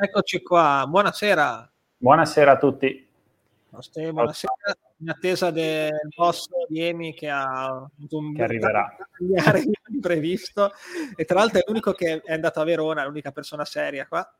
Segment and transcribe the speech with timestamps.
[0.00, 1.68] Eccoci qua, buonasera.
[1.96, 3.04] Buonasera a tutti.
[3.68, 4.52] Buonasera,
[4.98, 8.96] in attesa del boss di Emi che ha un che arriverà
[9.90, 10.70] imprevisto
[11.16, 14.32] e tra l'altro è l'unico che è andato a Verona, l'unica persona seria qua.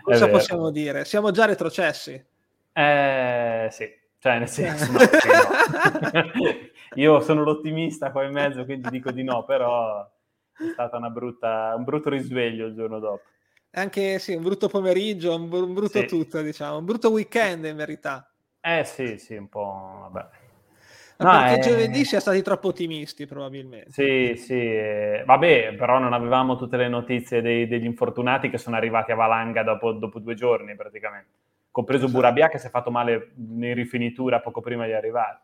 [0.00, 1.04] Cosa possiamo dire?
[1.04, 2.24] Siamo già retrocessi?
[2.72, 4.98] Eh, sì, cioè nel senso no,
[6.94, 11.74] io sono l'ottimista qua in mezzo, quindi dico di no, però è stato una brutta,
[11.76, 13.24] un brutto risveglio il giorno dopo.
[13.74, 16.06] Anche sì, un brutto pomeriggio, un, un brutto sì.
[16.06, 18.30] tutto, diciamo, un brutto weekend in verità.
[18.60, 20.28] Eh sì, sì, un po', vabbè.
[21.18, 21.58] No, perché è...
[21.58, 23.90] giovedì si è stati troppo ottimisti probabilmente.
[23.90, 28.76] Sì, sì, eh, vabbè, però non avevamo tutte le notizie dei, degli infortunati che sono
[28.76, 31.30] arrivati a valanga dopo, dopo due giorni praticamente,
[31.70, 32.18] compreso esatto.
[32.18, 35.40] Burabia che si è fatto male in rifinitura poco prima di arrivare.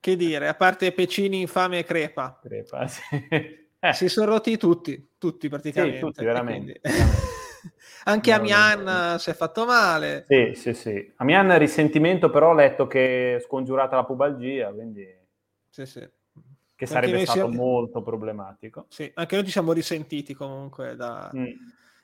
[0.00, 2.40] che dire, a parte Pecini infame e Crepa.
[2.42, 3.60] Crepa, sì.
[3.84, 3.92] Eh.
[3.94, 5.96] Si sono rotti tutti, tutti praticamente.
[5.96, 6.80] Sì, tutti, veramente.
[8.04, 10.24] Anche no, Amian si è fatto male.
[10.28, 11.12] Sì, sì, sì.
[11.16, 15.04] Amian risentimento, però ho letto che è scongiurata la pubalgia, quindi...
[15.68, 16.08] Sì, sì.
[16.76, 17.54] Che sarebbe stato siamo...
[17.54, 18.86] molto problematico.
[18.88, 21.28] Sì, anche noi ci siamo risentiti comunque da...
[21.34, 21.46] Mm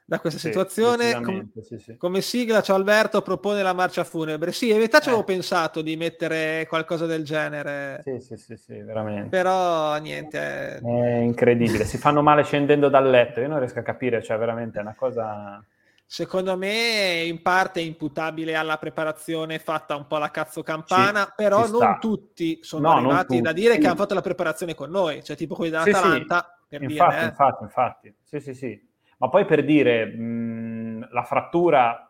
[0.09, 1.21] da questa sì, situazione.
[1.21, 1.97] Com- sì, sì.
[1.99, 4.53] Come sigla, ciao Alberto, propone la marcia funebre.
[4.53, 5.27] Sì, in realtà ci avevo eh.
[5.27, 8.01] pensato di mettere qualcosa del genere.
[8.05, 9.29] Sì, sì, sì, sì, veramente.
[9.29, 10.79] Però niente.
[10.79, 14.79] È incredibile, si fanno male scendendo dal letto, io non riesco a capire, cioè veramente
[14.79, 15.63] è una cosa...
[16.07, 21.33] Secondo me in parte è imputabile alla preparazione fatta un po' alla cazzo campana, sì,
[21.37, 23.41] però non tutti sono no, arrivati tutti.
[23.43, 26.63] da dire che hanno fatto la preparazione con noi, cioè tipo quelli dell'Atalanta.
[26.67, 26.77] Sì.
[26.77, 27.25] infatti, dire, eh.
[27.27, 28.88] infatti, infatti, sì, sì, sì.
[29.19, 32.09] Ma poi per dire, mh, la frattura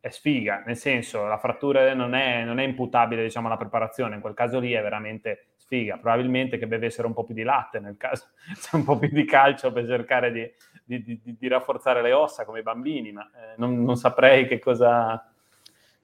[0.00, 4.20] è sfiga, nel senso, la frattura non è, non è imputabile diciamo, alla preparazione, in
[4.20, 5.96] quel caso lì è veramente sfiga.
[5.96, 8.26] Probabilmente che deve essere un po' più di latte nel caso,
[8.72, 10.50] un po' più di calcio per cercare di,
[10.84, 14.58] di, di, di rafforzare le ossa come i bambini, ma eh, non, non, saprei che
[14.58, 15.30] cosa...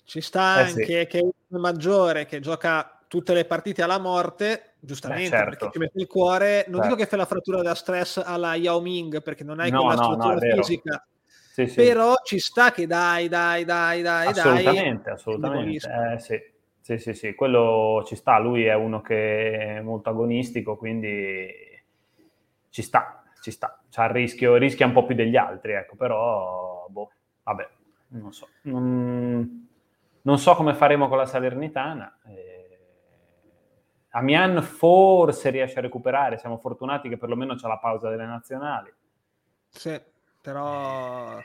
[0.04, 1.06] Ci sta eh, anche sì.
[1.06, 5.50] che un maggiore che gioca tutte le partite alla morte, giustamente, Beh, certo.
[5.50, 6.64] perché ti metti il cuore.
[6.68, 6.82] Non certo.
[6.82, 9.94] dico che fai la frattura da stress alla Yao Ming, perché non hai no, quella
[9.94, 11.06] no, struttura no, fisica.
[11.54, 11.76] Sì, sì.
[11.76, 15.14] Però ci sta che dai, dai, dai, dai, assolutamente, dai.
[15.14, 16.42] Assolutamente, eh, sì.
[16.80, 18.38] sì, sì, sì, quello ci sta.
[18.38, 21.48] Lui è uno che è molto agonistico, quindi
[22.70, 23.80] ci sta, ci sta.
[23.88, 27.12] C'ha il rischio, rischia un po' più degli altri, ecco, però, boh,
[27.44, 27.68] vabbè,
[28.08, 28.48] non so.
[28.62, 29.68] Non,
[30.22, 32.18] non so come faremo con la Salernitana.
[32.26, 32.43] Eh,
[34.16, 38.92] Amian forse riesce a recuperare, siamo fortunati che perlomeno c'è la pausa delle nazionali.
[39.68, 40.00] Sì,
[40.40, 41.36] però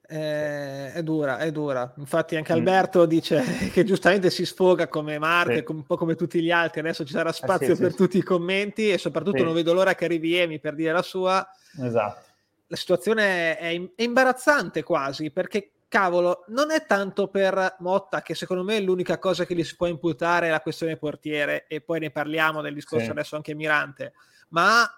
[0.00, 1.92] è, è dura, è dura.
[1.96, 2.56] Infatti anche mm.
[2.56, 3.06] Alberto mm.
[3.06, 5.72] dice che giustamente si sfoga come Mark, sì.
[5.72, 8.22] un po' come tutti gli altri, adesso ci sarà spazio eh sì, per tutti i
[8.22, 11.44] commenti e soprattutto non vedo l'ora che arrivi Emi per dire la sua.
[11.80, 12.30] Esatto.
[12.68, 18.64] La situazione è, è imbarazzante quasi perché cavolo, non è tanto per Motta, che secondo
[18.64, 22.10] me è l'unica cosa che gli si può imputare la questione portiere, e poi ne
[22.10, 23.10] parliamo del discorso sì.
[23.10, 24.14] adesso anche Mirante,
[24.48, 24.88] ma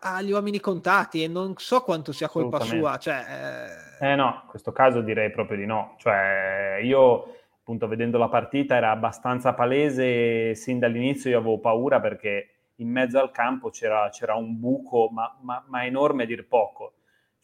[0.00, 2.96] agli uomini contati e non so quanto sia colpa sua.
[2.96, 4.12] Cioè, eh...
[4.12, 5.94] eh no, in questo caso direi proprio di no.
[5.98, 12.70] Cioè, io appunto vedendo la partita era abbastanza palese, sin dall'inizio io avevo paura perché
[12.76, 16.94] in mezzo al campo c'era, c'era un buco, ma, ma, ma enorme a dir poco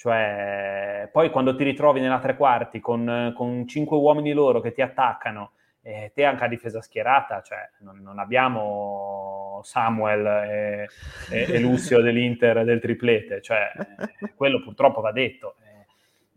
[0.02, 4.82] cioè, poi quando ti ritrovi nella tre quarti con, con cinque uomini loro che ti
[4.82, 10.88] attaccano, e te anche a difesa schierata, cioè non, non abbiamo Samuel e,
[11.30, 13.70] e, e Lucio dell'Inter del triplete, cioè
[14.34, 15.54] quello purtroppo va detto.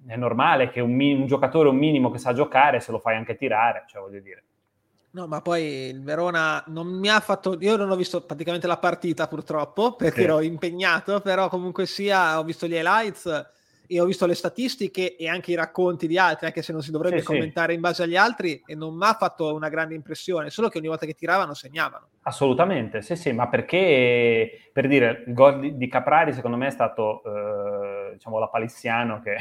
[0.06, 3.36] È normale che un, un, giocatore un minimo che sa giocare se lo fai anche
[3.36, 4.44] tirare, cioè voglio dire.
[5.16, 7.56] No, ma poi il Verona non mi ha fatto.
[7.62, 10.24] Io non ho visto praticamente la partita purtroppo perché sì.
[10.26, 13.54] ero impegnato, però comunque sia, ho visto gli highlights
[13.88, 16.92] e ho visto le statistiche e anche i racconti di altri, anche se non si
[16.92, 17.76] dovrebbe sì, commentare sì.
[17.76, 20.88] in base agli altri, e non mi ha fatto una grande impressione, solo che ogni
[20.88, 22.08] volta che tiravano segnavano.
[22.24, 27.22] Assolutamente, sì, sì, ma perché per dire il gol di, Caprari secondo me è stato
[27.24, 29.38] eh, diciamo la palissiano che,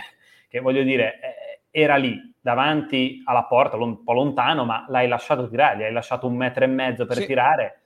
[0.47, 1.44] che voglio dire eh,
[1.77, 6.29] era lì davanti alla porta, un po' lontano, ma l'hai lasciato tirare, gli hai lasciato
[6.29, 7.27] un metro e mezzo per sì.
[7.27, 7.81] tirare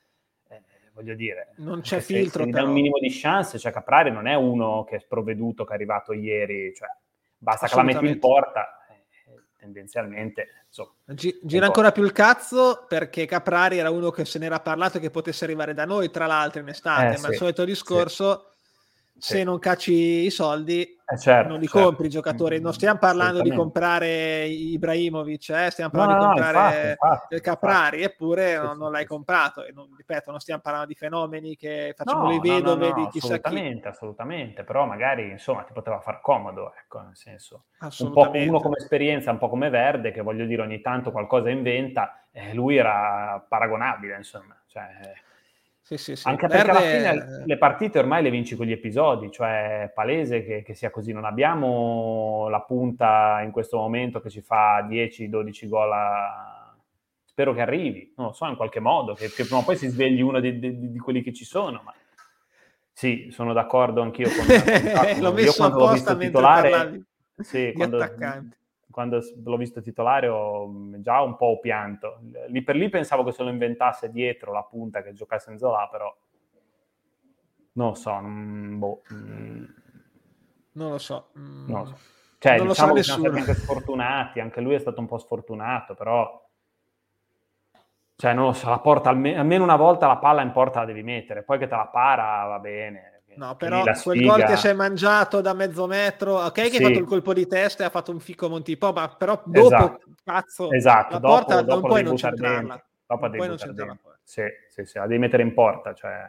[0.99, 1.53] voglio dire.
[1.57, 2.45] Non c'è filtro.
[2.45, 5.73] Se, se un minimo di chance, cioè Caprari non è uno che è sprovveduto, che
[5.73, 6.89] è arrivato ieri, cioè
[7.37, 9.05] basta che la metti in porta, eh,
[9.57, 10.65] tendenzialmente.
[10.67, 14.99] Insomma, G- gira ancora più il cazzo perché Caprari era uno che se n'era parlato
[14.99, 18.41] che potesse arrivare da noi, tra l'altro, in estate, eh, ma sì, il solito discorso,
[18.41, 18.48] sì.
[19.19, 20.83] Se non cacci i soldi...
[20.83, 21.87] eh certo, non li certo.
[21.87, 22.61] compri i giocatori.
[22.61, 25.71] Non stiamo parlando di comprare Ibrahimovic, eh?
[25.71, 28.15] stiamo parlando no, di comprare no, infatti, infatti, Caprari, infatti.
[28.15, 29.09] eppure sì, non, non, l'hai sì.
[29.09, 29.65] comprato.
[29.65, 33.35] E non, ripeto, non stiamo parlando di fenomeni che facciamo no, le vedove di chissà
[33.35, 33.89] assolutamente, chi.
[33.89, 37.65] Assolutamente, però magari insomma ti poteva far comodo, ecco, nel senso.
[37.99, 41.51] Un po' uno come esperienza, un po' come Verde, che voglio dire ogni tanto qualcosa
[41.51, 44.57] inventa, eh, lui era paragonabile, insomma.
[44.67, 45.27] Cioè,
[45.89, 46.29] sì, sì, sì.
[46.29, 50.45] Anche perché alla fine le partite ormai le vinci con gli episodi, cioè è palese
[50.45, 51.15] che, che, sia così.
[51.15, 56.77] Non abbiamo la punta in questo momento che ci fa 10-12 gol a...
[57.25, 59.89] Spero che arrivi, non lo so, in qualche modo, che, che prima o poi si
[59.89, 61.81] svegli uno di, di, di, quelli che ci sono.
[61.83, 61.95] Ma...
[62.93, 64.45] Sì, sono d'accordo anch'io con...
[65.23, 67.03] L'ho messo io quando l'ho visto titolare...
[67.39, 68.57] Sì, quando, attaccanti
[68.91, 70.71] quando l'ho visto titolare ho
[71.01, 72.21] già un po' pianto.
[72.49, 75.89] Lì per lì pensavo che se lo inventasse dietro la punta che giocasse in Zola,
[75.91, 76.15] però
[77.73, 79.03] non lo so, non, boh.
[79.13, 79.65] Mm.
[80.73, 81.31] non lo so.
[81.39, 81.69] Mm.
[81.69, 81.99] Non lo so.
[82.39, 85.19] Cioè, non diciamo lo sa che siamo anche sfortunati, anche lui è stato un po'
[85.19, 86.47] sfortunato, però
[88.15, 91.03] cioè non lo so, la porta almeno una volta la palla in porta la devi
[91.03, 94.73] mettere, poi che te la para va bene, No, però quel gol che si è
[94.73, 96.77] mangiato da mezzo metro, ok che sì.
[96.79, 99.67] hai fatto il colpo di testa e ha fatto un fico Montipo, ma però dopo,
[99.67, 100.01] esatto.
[100.25, 101.13] cazzo, esatto.
[101.13, 102.85] la dopo, porta dopo non puoi non centrarla.
[103.07, 104.19] Dopo non puoi non centrarla.
[104.25, 106.27] Sì, sì, sì, la devi mettere in porta, cioè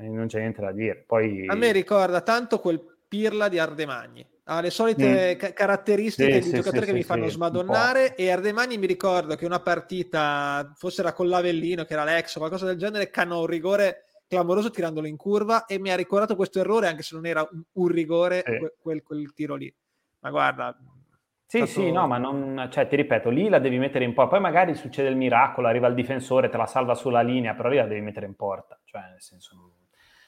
[0.00, 1.04] eh, non c'è niente da dire.
[1.06, 1.46] Poi...
[1.46, 4.26] A me ricorda tanto quel Pirla di Ardemagni.
[4.44, 5.38] Ha le solite mm.
[5.38, 9.60] ca- caratteristiche sì, di giocatori che mi fanno smadonnare e Ardemagni mi ricordo che una
[9.60, 14.05] partita, forse era con l'Avellino, che era l'ex o qualcosa del genere, canò un rigore
[14.26, 17.62] clamoroso tirandolo in curva e mi ha ricordato questo errore anche se non era un,
[17.72, 18.58] un rigore eh.
[18.58, 19.72] quel, quel, quel, tiro lì
[20.20, 20.76] ma guarda
[21.48, 21.70] sì, stato...
[21.70, 24.74] sì, no, ma non, cioè, ti ripeto, lì la devi mettere in porta, poi magari
[24.74, 28.00] succede il miracolo, arriva il difensore, te la salva sulla linea, però lì la devi
[28.00, 29.70] mettere in porta, cioè, nel senso, non,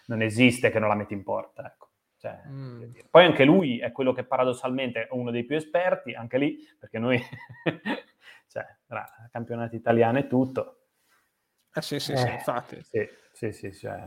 [0.07, 1.87] non esiste che non la metti in porta, ecco.
[2.19, 2.83] Cioè, mm.
[3.11, 7.01] Poi anche lui è quello che paradossalmente è uno dei più esperti, anche lì, perché
[7.01, 7.21] noi,
[8.47, 8.65] cioè,
[9.33, 10.78] campionati italiani e tutto.
[11.75, 12.83] Eh sì, sì, eh, sì, infatti.
[12.91, 13.09] Sì.
[13.33, 14.05] Sì, sì, cioè...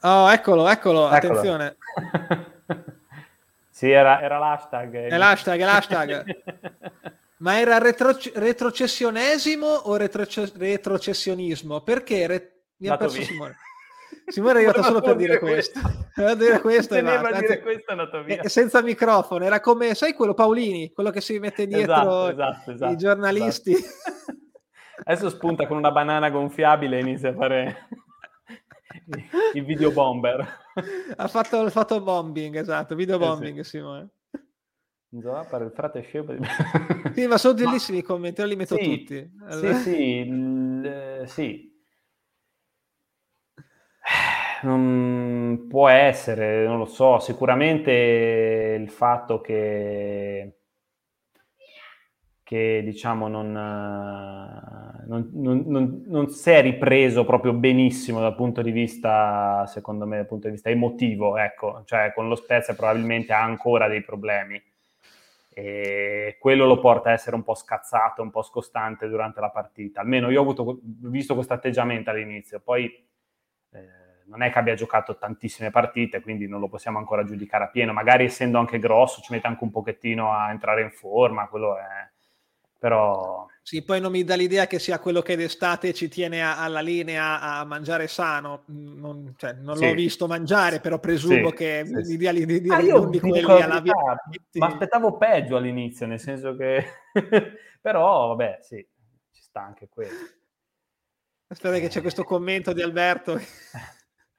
[0.00, 1.38] Oh, eccolo, eccolo, eccolo.
[1.38, 1.76] attenzione.
[3.68, 4.94] sì, era, era l'hashtag.
[4.94, 6.42] È l'hashtag, è l'hashtag.
[7.38, 11.82] Ma era retro, retrocessionesimo o retroce, retrocessionismo?
[11.82, 12.60] Perché re...
[12.78, 13.56] mi ha perso Simone.
[14.26, 15.78] Simone è arrivato solo per dire questo.
[16.18, 19.44] Per dire questo e dire questo e, senza microfono.
[19.44, 23.76] Era come, sai quello Paolini, quello che si mette dietro esatto, esatto, esatto, i giornalisti.
[25.04, 27.88] Adesso spunta con una banana gonfiabile e inizia a fare
[29.54, 30.46] il video bomber.
[31.16, 33.78] ha fatto il fotobombing, esatto, video bombing, eh sì.
[33.78, 34.08] Simone.
[35.48, 36.34] per il frate scemo.
[37.14, 38.02] sì, ma sono bellissimi ma...
[38.02, 39.30] i commenti, li metto sì, tutti.
[39.46, 39.74] Allora.
[39.74, 41.76] Sì, sì, l- eh, sì.
[44.62, 50.57] Non può essere, non lo so, sicuramente il fatto che
[52.48, 58.70] che diciamo non, eh, non, non, non, si è ripreso proprio benissimo dal punto di
[58.70, 63.42] vista, secondo me, dal punto di vista emotivo, ecco, cioè con lo Spezia probabilmente ha
[63.42, 64.58] ancora dei problemi
[65.50, 70.00] e quello lo porta a essere un po' scazzato, un po' scostante durante la partita.
[70.00, 72.86] Almeno io ho avuto, visto questo atteggiamento all'inizio, poi
[73.72, 73.80] eh,
[74.24, 77.92] non è che abbia giocato tantissime partite, quindi non lo possiamo ancora giudicare a pieno.
[77.92, 82.16] Magari essendo anche grosso ci mette anche un pochettino a entrare in forma, quello è
[82.78, 83.46] però...
[83.62, 86.80] Sì, poi non mi dà l'idea che sia quello che d'estate ci tiene a, alla
[86.80, 89.84] linea a mangiare sano, non, cioè, non sì.
[89.84, 93.60] l'ho visto mangiare, però presumo sì, che sì, mi dia l'idea ah, non di quelli
[93.60, 93.94] alla via.
[94.54, 96.86] Ma aspettavo peggio all'inizio, nel senso che...
[97.82, 98.86] però, vabbè, sì,
[99.32, 100.16] ci sta anche quello.
[101.48, 103.38] Aspetta che c'è questo commento di Alberto.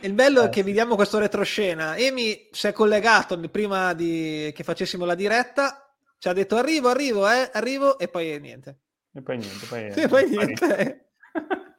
[0.00, 1.96] Il bello è che vediamo questo retroscena.
[1.96, 4.50] Emi si è collegato prima di...
[4.54, 8.78] che facessimo la diretta, ci ha detto arrivo, arrivo, eh, arrivo e poi niente.
[9.12, 9.66] E poi niente.
[9.66, 11.10] Poi, sì, poi niente.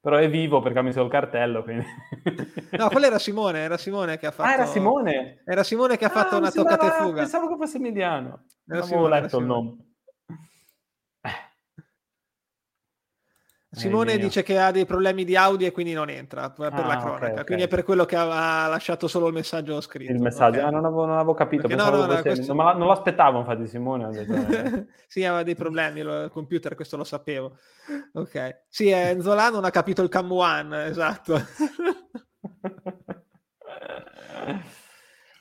[0.00, 1.62] Però è vivo perché ha messo il cartello.
[1.62, 1.84] Quindi...
[2.72, 4.48] no, quello era Simone, era Simone che ha fatto...
[4.48, 5.42] Ah, era Simone?
[5.44, 7.20] Era Simone che ha fatto ah, una toccata e fuga.
[7.20, 8.44] Pensavo che fosse Emiliano.
[8.64, 9.76] Non avevo letto il nome.
[13.72, 16.96] Simone dice che ha dei problemi di audio e quindi non entra per ah, la
[16.96, 17.44] cronaca, okay, okay.
[17.44, 20.10] quindi è per quello che ha lasciato solo il messaggio scritto.
[20.10, 20.68] Il messaggio, okay.
[20.68, 22.52] ah, non, avevo, non, avevo, capito, no, no, no, questo...
[22.52, 24.10] non, non, l'aspettavo infatti Simone.
[24.24, 24.86] Detto, eh.
[25.06, 27.58] sì, aveva dei problemi, il computer, questo lo sapevo.
[28.14, 31.40] Ok, sì, Enzola non ha capito il Cam One, esatto.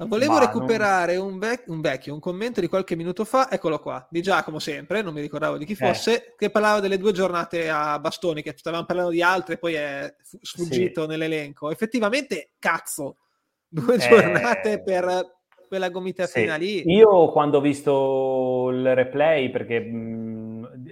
[0.08, 1.34] Volevo Ma recuperare non...
[1.34, 5.02] un, vec- un, vecchio, un commento di qualche minuto fa, eccolo qua, di Giacomo sempre,
[5.02, 5.76] non mi ricordavo di chi eh.
[5.76, 6.36] fosse, eh.
[6.38, 11.02] che parlava delle due giornate a bastoni, che stavamo parlando di altre, poi è sfuggito
[11.02, 11.08] sì.
[11.08, 11.70] nell'elenco.
[11.70, 13.18] Effettivamente, cazzo,
[13.68, 13.98] due eh.
[13.98, 15.38] giornate per
[15.68, 16.50] quella gomita sì.
[16.58, 16.82] lì.
[16.94, 20.19] Io quando ho visto il replay, perché mh,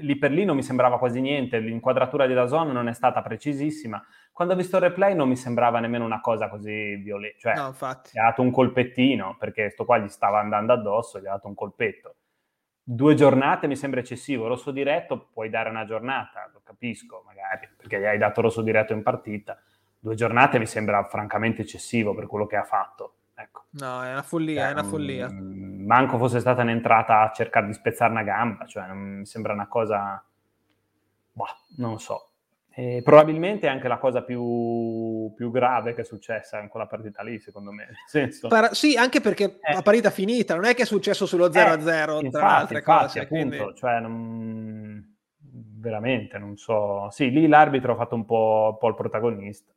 [0.01, 4.03] lì per lì non mi sembrava quasi niente, l'inquadratura di Dazon non è stata precisissima,
[4.31, 7.67] quando ho visto il replay non mi sembrava nemmeno una cosa così violenta, cioè no,
[7.67, 8.19] infatti.
[8.19, 11.55] ha dato un colpettino, perché sto qua gli stava andando addosso, gli ha dato un
[11.55, 12.15] colpetto.
[12.83, 17.99] Due giornate mi sembra eccessivo, rosso diretto puoi dare una giornata, lo capisco magari, perché
[17.99, 19.59] gli hai dato rosso diretto in partita.
[19.99, 23.16] Due giornate mi sembra francamente eccessivo per quello che ha fatto.
[23.39, 23.65] Ecco.
[23.71, 25.29] No, è una follia, cioè, è una follia.
[25.29, 29.67] Mm, manco fosse stata un'entrata a cercare di spezzare una gamba, cioè mi sembra una
[29.67, 30.23] cosa...
[31.33, 31.45] Boh,
[31.77, 32.31] non so.
[32.71, 37.21] E probabilmente è anche la cosa più, più, grave che è successa in quella partita
[37.21, 37.89] lì, secondo me.
[38.07, 38.47] Senso...
[38.47, 39.73] Para- sì, anche perché eh.
[39.73, 43.05] la partita finita, non è che è successo sullo 0-0 eh, infatti, tra altre infatti,
[43.05, 43.19] cose.
[43.19, 43.77] Appunto, quindi...
[43.77, 45.15] cioè, non...
[45.79, 47.07] veramente, non so.
[47.11, 49.71] Sì, lì l'arbitro ha fatto un po', un po il protagonista.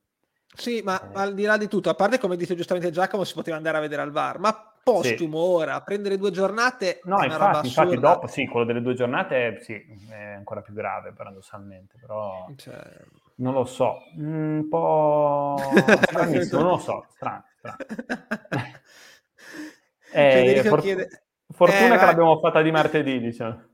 [0.56, 1.08] Sì, ma eh.
[1.14, 3.80] al di là di tutto, a parte come dice giustamente Giacomo, si poteva andare a
[3.80, 5.62] vedere al VAR, ma postumo sì.
[5.62, 7.00] ora, prendere due giornate.
[7.04, 9.74] No, infatti, infatti, dopo sì, quello delle due giornate sì,
[10.10, 12.78] è ancora più grave paradossalmente, però cioè...
[13.36, 15.56] non lo so, un po'
[16.02, 17.76] stranissimo, non lo so, strano, strano.
[20.12, 20.80] eh, for...
[20.80, 21.24] chiede...
[21.52, 23.69] Fortuna eh, che l'abbiamo fatta di martedì, diciamo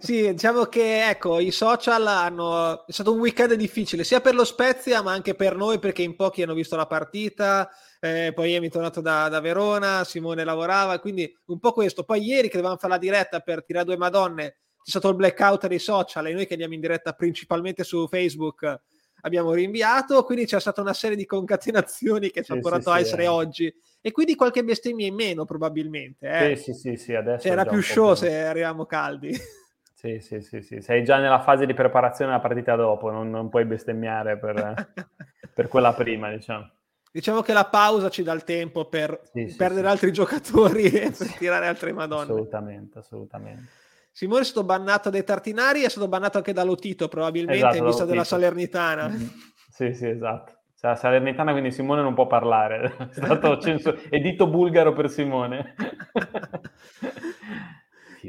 [0.00, 2.86] sì, diciamo che ecco, i social hanno.
[2.86, 6.16] È stato un weekend difficile sia per lo Spezia, ma anche per noi, perché in
[6.16, 7.70] pochi hanno visto la partita.
[7.98, 12.04] Eh, poi io mi tornato da, da, Verona, Simone lavorava, quindi un po' questo.
[12.04, 15.66] Poi ieri che dovevamo fare la diretta per tirare due Madonne, c'è stato il blackout
[15.66, 18.82] dei social e noi che andiamo in diretta principalmente su Facebook
[19.24, 22.96] abbiamo rinviato, quindi c'è stata una serie di concatenazioni che ci sì, ha portato sì,
[22.96, 26.28] a essere sì, oggi e quindi qualche bestemmia in meno probabilmente.
[26.28, 26.56] Eh.
[26.56, 27.48] Sì, sì, sì, adesso...
[27.48, 28.16] C'era più show più...
[28.16, 29.34] se arriviamo caldi.
[30.04, 33.48] Sì, sì, sì, sì, sei già nella fase di preparazione della partita dopo, non, non
[33.48, 34.92] puoi bestemmiare per,
[35.54, 36.68] per, quella prima, diciamo.
[37.10, 41.10] Diciamo che la pausa ci dà il tempo per sì, perdere sì, altri giocatori e
[41.10, 42.24] per tirare altre madonne.
[42.24, 43.83] Assolutamente, assolutamente.
[44.16, 47.76] Simone è stato bannato dai Tartinari e è stato bannato anche da Lotito, probabilmente, esatto,
[47.78, 49.08] in vista della Salernitana.
[49.08, 49.26] Mm-hmm.
[49.74, 50.52] Sì, sì, esatto.
[50.78, 52.94] Cioè, la Salernitana, quindi Simone non può parlare.
[53.10, 55.74] È stato censur- edito bulgaro per Simone.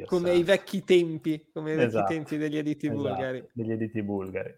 [0.08, 1.98] come i vecchi tempi, come i esatto.
[2.00, 3.01] vecchi tempi degli editi esatto.
[3.04, 3.48] bulgari.
[3.54, 4.56] Degli editi bulgari.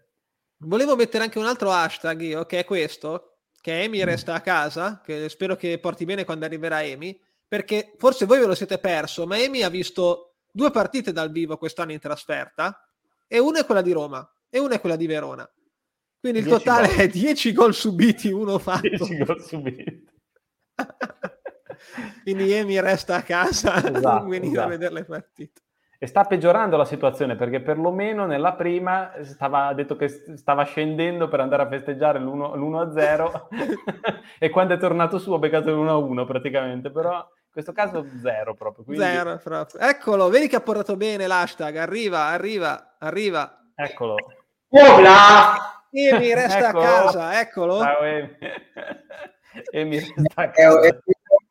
[0.60, 4.04] Volevo mettere anche un altro hashtag io, che è questo, che Emi mm.
[4.04, 8.46] resta a casa, che spero che porti bene quando arriverà Emi, perché forse voi ve
[8.46, 10.27] lo siete perso, ma Emi ha visto
[10.58, 12.84] due partite dal vivo quest'anno in trasferta,
[13.28, 15.48] e una è quella di Roma, e una è quella di Verona.
[16.18, 16.96] Quindi il totale gol.
[16.96, 18.88] è 10 gol subiti, uno fatto.
[18.88, 20.04] 10 gol subiti.
[22.24, 24.66] Quindi Emi resta a casa esatto, non venire esatto.
[24.66, 25.60] a vedere le partite.
[25.96, 31.28] E sta peggiorando la situazione perché perlomeno nella prima stava, ha detto che stava scendendo
[31.28, 33.46] per andare a festeggiare l'1-0
[34.38, 37.24] e quando è tornato su ha beccato l'1-1 praticamente, però
[37.58, 38.84] questo caso zero proprio.
[38.84, 39.04] Quindi...
[39.04, 39.80] Zero proprio.
[39.80, 43.72] Eccolo, vedi che ha portato bene l'hashtag, arriva, arriva, arriva.
[43.74, 44.14] Eccolo.
[44.68, 45.86] Hola!
[45.90, 46.82] Emi resta eccolo.
[46.82, 47.78] a casa, eccolo.
[47.80, 48.36] Ciao Emi.
[49.72, 51.00] Emi resta a casa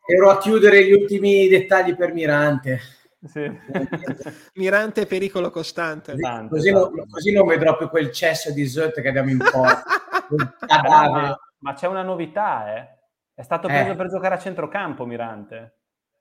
[0.10, 2.80] ero a chiudere gli ultimi dettagli per Mirante.
[3.22, 3.44] Sì.
[4.56, 6.14] Mirante pericolo costante.
[6.14, 9.84] Così, così, non, così, non, vedrò più quel cesso di Zut che abbiamo in porta.
[10.88, 12.96] ma, ma, c'è una novità, eh?
[13.34, 13.96] È stato preso eh.
[13.96, 15.74] per giocare a centrocampo Mirante.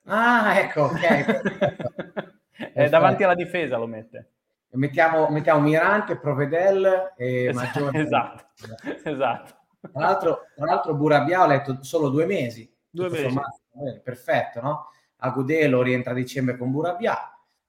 [0.07, 2.35] Ah, ecco, ok.
[2.73, 4.31] È davanti alla difesa lo mette.
[4.71, 7.99] Mettiamo, mettiamo Mirante, Provedel e esatto, Maggiore.
[8.01, 8.45] Esatto,
[9.03, 9.55] esatto.
[9.79, 12.71] Tra l'altro, tra l'altro Burabia ha letto solo due mesi.
[12.89, 13.23] Due mesi.
[13.23, 13.61] Sommato,
[14.03, 14.89] perfetto, no?
[15.17, 17.17] Agudelo rientra a dicembre con Burabia,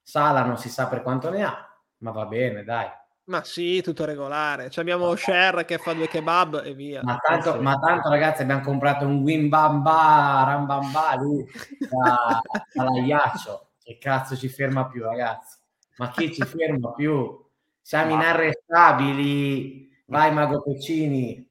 [0.02, 2.88] Sala non si sa per quanto ne ha, ma va bene, dai.
[3.28, 4.70] Ma sì, tutto regolare.
[4.70, 7.02] Ci abbiamo Sher che fa due kebab e via.
[7.02, 11.46] Ma tanto, ma tanto ragazzi, abbiamo comprato un Wimbamba, Rambamba lì
[11.90, 12.40] da,
[12.72, 13.72] dalla Iaccio.
[13.82, 15.58] Che cazzo ci ferma più, ragazzi?
[15.98, 17.38] Ma chi ci ferma più?
[17.82, 19.90] Siamo inarrestabili.
[20.06, 21.46] Vai, Mago Peccini.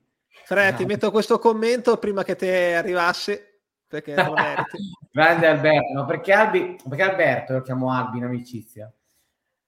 [0.45, 3.39] Fred, ti metto questo commento prima che te arrivassi
[3.87, 4.77] perché lo meriti.
[5.11, 8.91] Grande Alberto, no, perché, Albi, perché Alberto, lo chiamo Albi in amicizia,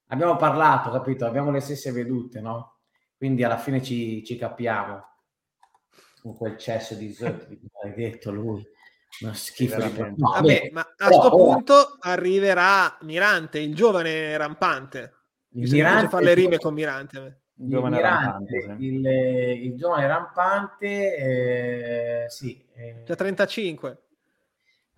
[0.10, 1.26] abbiamo parlato, capito?
[1.26, 2.78] Abbiamo le stesse vedute, no?
[3.18, 5.08] Quindi alla fine ci, ci capiamo.
[6.22, 8.66] Con quel cesso di Zotti, hai detto lui.
[9.22, 15.14] Una schifo di no, Vabbè, ma a questo punto arriverà Mirante, il giovane rampante.
[15.54, 17.42] Il Mirante fa le rime con Mirante.
[17.56, 18.86] Il giovane Mirante, rampante, sì.
[18.86, 19.06] il,
[19.66, 22.66] il, giovane rampante, eh, sì.
[22.76, 24.04] Eh, 35.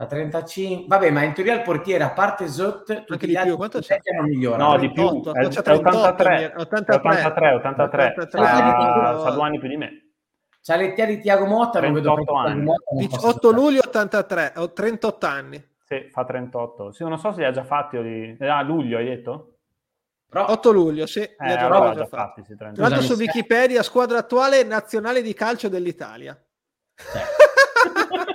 [0.02, 3.34] A 35, vabbè, ma in teoria il portiere, a parte Zot, tutti Anche gli di
[3.34, 4.00] più, altri quanto c'è?
[4.16, 4.72] non migliorano.
[4.72, 5.22] No, di più.
[5.22, 8.40] 38, È, c'è è 38, 83, 83, 83, 83.
[8.42, 10.12] Ah, C'ha due anni più di me.
[10.64, 12.64] C'ha l'età di Tiago Motta, non vedo 38 perché anni.
[12.64, 13.62] Motta non possa 18 giocare.
[13.64, 15.70] luglio 83, ho 38 anni.
[15.86, 16.92] Sì, fa 38.
[16.94, 18.36] Sì, non so se li ha già fatti o di...
[18.40, 19.58] Ah, luglio hai detto?
[20.28, 22.42] Però 8 luglio, sì, Eh, li ha già, allora li già fatti.
[22.42, 22.74] fatti, sì, 38.
[22.74, 26.36] Tra l'altro su Wikipedia, squadra attuale nazionale di calcio dell'Italia.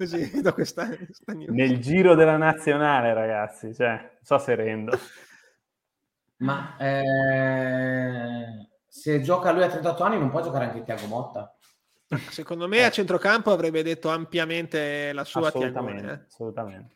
[0.00, 1.34] Così, do questa, questa.
[1.34, 3.74] Nel giro della nazionale, ragazzi.
[3.74, 4.98] Cioè, so se rendo.
[6.36, 8.46] Ma eh,
[8.88, 11.54] se gioca lui a 38 anni non può giocare anche Tiago Motta?
[12.30, 16.24] Secondo me a centrocampo avrebbe detto ampiamente la sua Assolutamente, Tiagone, eh.
[16.26, 16.94] assolutamente.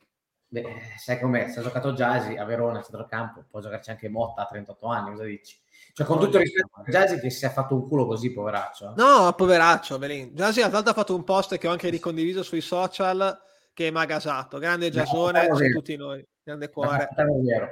[0.48, 0.64] Beh,
[0.96, 4.46] sai com'è, se ha giocato Jasi a Verona a centrocampo, può giocarci anche Motta a
[4.46, 5.60] 38 anni, cosa dici?
[5.96, 8.90] Cioè con tutto il rispetto a Jasi che si è fatto un culo così, poveraccio.
[8.90, 8.92] eh.
[8.96, 10.32] No, poveraccio, Belin.
[10.34, 13.40] Volta ha fatto un post che ho anche ricondiviso sui social
[13.72, 14.58] che mi ha gasato.
[14.58, 15.72] Grande Giasone No, vero.
[15.72, 16.26] tutti noi.
[16.42, 17.08] Grande cuore.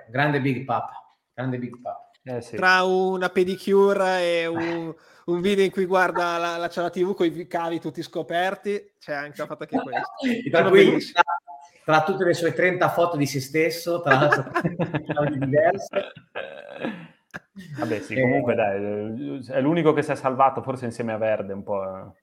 [0.08, 2.10] Grande Big Papa, grande Big Papa.
[2.22, 2.54] Eh, sì.
[2.54, 4.94] Tra una pedicure e un,
[5.26, 8.92] un video in cui guarda la, la, c'è la TV con i cavi tutti scoperti,
[9.00, 10.12] c'è anche ha fatto anche questo.
[10.48, 11.22] Tra, cui, tra,
[11.84, 14.50] tra tutte le sue 30 foto di se stesso, tra l'altro
[15.36, 16.12] diverse.
[17.78, 18.20] Vabbè, sì, Eh.
[18.20, 21.82] comunque dai, è l'unico che si è salvato, forse insieme a Verde un po'.
[21.84, 22.20] eh.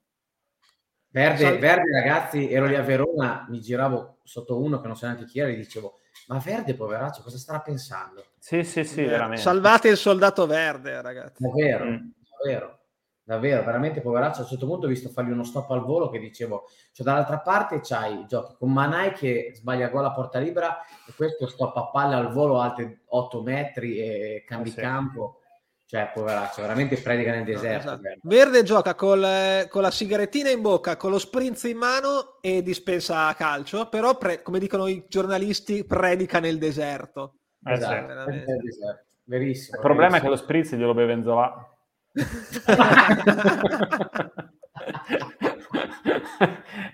[1.12, 5.24] Verde, Verde, ragazzi, ero lì a Verona, mi giravo sotto uno che non so neanche
[5.24, 8.24] chi era e dicevo, ma Verde, poveraccio, cosa starà pensando?
[8.38, 9.42] Sì, sì, sì, veramente.
[9.42, 11.42] Salvate il soldato verde, ragazzi.
[11.42, 11.96] Davvero, Mm.
[12.38, 12.79] davvero,
[13.30, 14.40] davvero, veramente poveraccio.
[14.40, 17.38] A un certo punto ho visto fargli uno stop al volo che dicevo, cioè dall'altra
[17.38, 21.90] parte c'hai giochi con Manai che sbaglia gol a porta libera e questo stop a
[21.90, 24.80] palla al volo altri 8 metri e cambi Eh sì.
[24.80, 25.34] campo.
[25.86, 27.88] Cioè, poveraccio, veramente predica nel deserto.
[27.88, 28.02] Esatto.
[28.22, 28.62] Verde.
[28.62, 33.26] Gioca col, eh, con la sigarettina in bocca, con lo spritz in mano e dispensa
[33.26, 37.38] a calcio, però pre- come dicono i giornalisti, predica nel deserto.
[37.64, 38.52] Esatto, veramente.
[38.52, 39.04] nel deserto.
[39.24, 39.76] Verissimo.
[39.76, 40.30] Il problema è che verissimo.
[40.30, 41.69] lo spritz glielo beve Enzola.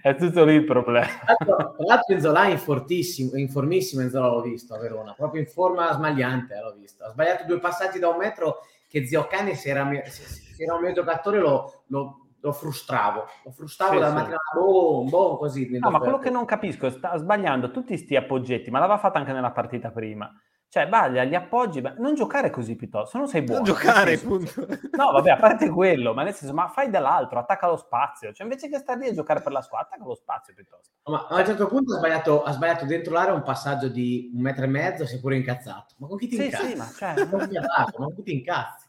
[0.02, 1.06] È tutto lì il problema.
[1.06, 5.14] Tra l'altro- tra l'altro Enzola è in fortissimo, in formissimo Enzola l'ho visto a Verona,
[5.14, 7.04] proprio in forma smagliante eh, l'ho visto.
[7.04, 8.58] Ha sbagliato due passaggi da un metro
[8.88, 12.52] che Zio Cane se era, mio- se- se era un mio giocatore lo, lo- lo
[12.52, 14.14] frustravo, lo frustravo Sì, dal sì.
[14.14, 15.78] mattino boom, boom, così.
[15.78, 19.32] No, ma quello che non capisco, sta sbagliando tutti sti appoggetti, ma l'aveva fatto anche
[19.32, 20.30] nella partita prima.
[20.76, 23.64] Cioè, baglia gli appoggi, ma non giocare così piuttosto, se non sei buono.
[23.64, 24.66] Non giocare, punto.
[24.94, 28.30] No, vabbè, a parte quello, ma nel senso, ma fai dall'altro, attacca lo spazio.
[28.34, 30.92] Cioè, invece che stare lì a giocare per la squadra, attacca lo spazio piuttosto.
[31.04, 34.42] Ma a un certo punto ha sbagliato, ha sbagliato dentro l'area un passaggio di un
[34.42, 35.94] metro e mezzo, si è pure incazzato.
[35.96, 36.68] Ma con chi ti Sì, incazzi?
[36.68, 38.86] sì, ma cioè, Non ti attacco, ma con chi ti incazzi?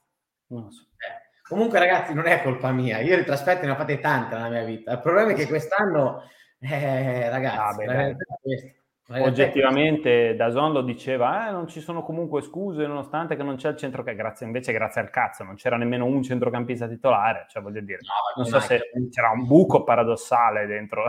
[0.48, 0.88] non lo so.
[0.98, 3.00] Eh, Comunque, ragazzi, non è colpa mia.
[3.00, 4.92] Io di trasferte ne ho fatte tante nella mia vita.
[4.92, 6.24] Il problema è che quest'anno,
[6.60, 8.76] eh, ragazzi, Ah, beh, la realtà è questa.
[9.10, 13.78] Oggettivamente, Dazon lo diceva, eh, non ci sono comunque scuse nonostante che non c'è il
[13.78, 14.22] centrocampista.
[14.28, 17.46] Grazie, invece, grazie al cazzo, non c'era nemmeno un centrocampista titolare.
[17.50, 18.00] Cioè, voglio dire.
[18.02, 21.06] No, non so se c'era un buco paradossale dentro,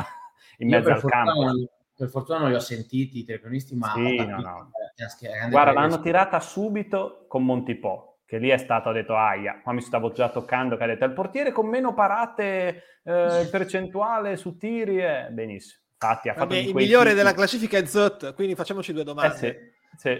[0.58, 1.70] in mezzo al fortuna, campo.
[1.96, 4.70] per fortuna non li ho sentiti i telecronisti, ma Sì, no, capito no.
[5.18, 5.88] che è una grande Guarda, presa.
[5.88, 10.12] l'hanno tirata subito con Montipò, che lì è stato, ha detto, aia, qua mi stavo
[10.12, 15.28] già toccando, che ha detto, il portiere con meno parate, eh, percentuale su tiri, eh,
[15.32, 15.82] benissimo.
[16.00, 19.04] Infatti ha fatto Vabbè, di il migliore della classifica è Zot, quindi facciamoci due Eh
[19.04, 19.34] domande.
[19.36, 19.52] sì,
[19.96, 20.16] sì.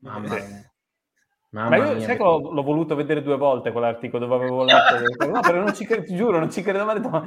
[0.00, 0.34] Mamma Sì.
[0.34, 0.70] mia.
[1.48, 2.00] Mamma Ma io mia.
[2.06, 4.74] sai che l'ho, l'ho voluto vedere due volte quell'articolo dove avevo letto.
[5.32, 6.84] No, però non ci credo, ti giuro, non ci credo.
[6.84, 7.26] Ma, ho detto, ma-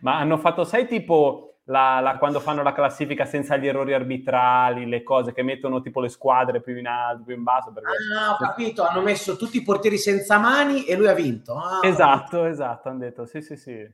[0.00, 4.86] ma hanno fatto, sai, tipo la- la- quando fanno la classifica senza gli errori arbitrali,
[4.86, 7.70] le cose che mettono tipo le squadre più in alto, più in basso.
[7.70, 7.90] Perché...
[8.16, 11.54] Ah, ho capito, hanno messo tutti i portieri senza mani e lui ha vinto.
[11.58, 13.86] Ah, Esatto, esatto, hanno detto, sì, sì, sì.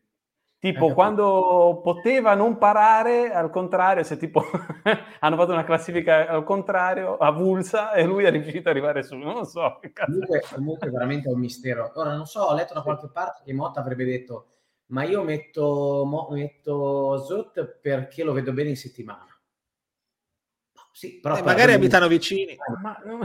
[0.63, 4.45] Tipo, quando poteva non parare, al contrario, se tipo
[5.19, 9.35] hanno fatto una classifica al contrario, avulsa, e lui è riuscito ad arrivare su, non
[9.35, 9.81] lo so.
[10.07, 11.91] Comunque, comunque veramente è un mistero.
[11.97, 14.47] Ora non so, ho letto da qualche parte che Motta avrebbe detto
[14.93, 19.27] ma io metto, mo- metto Zot perché lo vedo bene in settimana.
[20.93, 22.55] Sì, però Eh, magari abitano vicini.
[22.83, 23.21] Ma, non-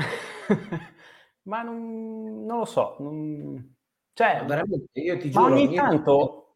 [1.43, 2.95] ma non, non lo so.
[2.99, 3.75] non-
[4.13, 6.46] Cioè, veramente, io ti ma giuro, ogni io- tanto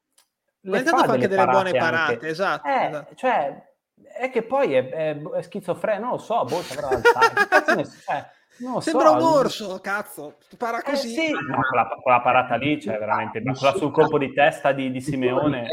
[0.64, 2.28] Ma intanto fa anche delle buone parate, anche.
[2.28, 2.68] esatto.
[2.68, 3.16] Eh, esatto.
[3.16, 3.70] cioè,
[4.18, 7.88] è che poi è, è, è schizofreno, non lo so, boh, ci avrà l'Alzheimer.
[8.06, 10.36] Cioè, non Sembra so, un orso, cazzo.
[10.50, 11.10] Spara Eh così.
[11.10, 14.92] sì, no, quella, quella parata lì, cioè veramente, ma quella sul colpo di testa di,
[14.92, 15.68] di Simeone.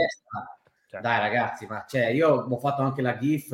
[0.89, 3.51] cioè, Dai ragazzi, ma cioè, io ho fatto anche la GIF,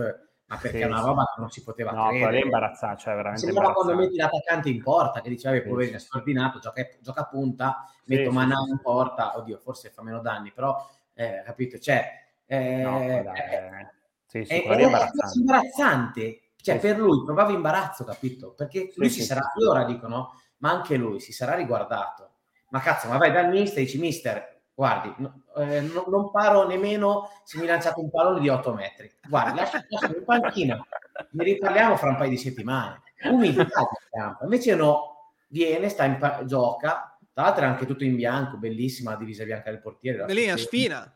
[0.46, 1.06] ma perché Sì, è una sì.
[1.06, 2.44] roba che non si poteva no, quella lì è credere.
[2.44, 6.06] imbarazzante, cioè veramente Sembrava quando metti l'attaccante in porta che diceva, Sì, poverino, è sì.
[6.06, 8.82] scordinato, gioca, gioca a punta, Sì, metto sì, Manà sì, in sì.
[8.82, 10.76] porta, oddio, forse fa meno danni, però,
[11.14, 12.06] eh, capito, cioè,
[12.46, 13.86] eh, No, quella eh, è-
[14.26, 15.38] Sì, sì, è, è imbarazzante.
[15.38, 16.40] imbarazzante.
[16.56, 18.52] Cioè, sì, per lui provava imbarazzo, capito?
[18.54, 22.30] Perché lui si sarà, allora dicono, ma anche lui si sarà riguardato.
[22.70, 26.66] Ma cazzo, ma vai dal mister e dici, mister, guardi, no, eh, no, non paro
[26.66, 29.10] nemmeno se mi lanciate un pallone di 8 metri.
[29.28, 29.84] Guardi, lascia
[30.16, 30.84] in panchina,
[31.30, 33.02] ne riparliamo fra un paio di settimane.
[33.30, 34.44] Umiltà campo.
[34.44, 39.10] Invece no, viene, sta in pa- gioca, tra l'altro è anche tutto in bianco, bellissima
[39.10, 40.24] la divisa bianca del portiere.
[40.24, 41.12] Bellina, spina.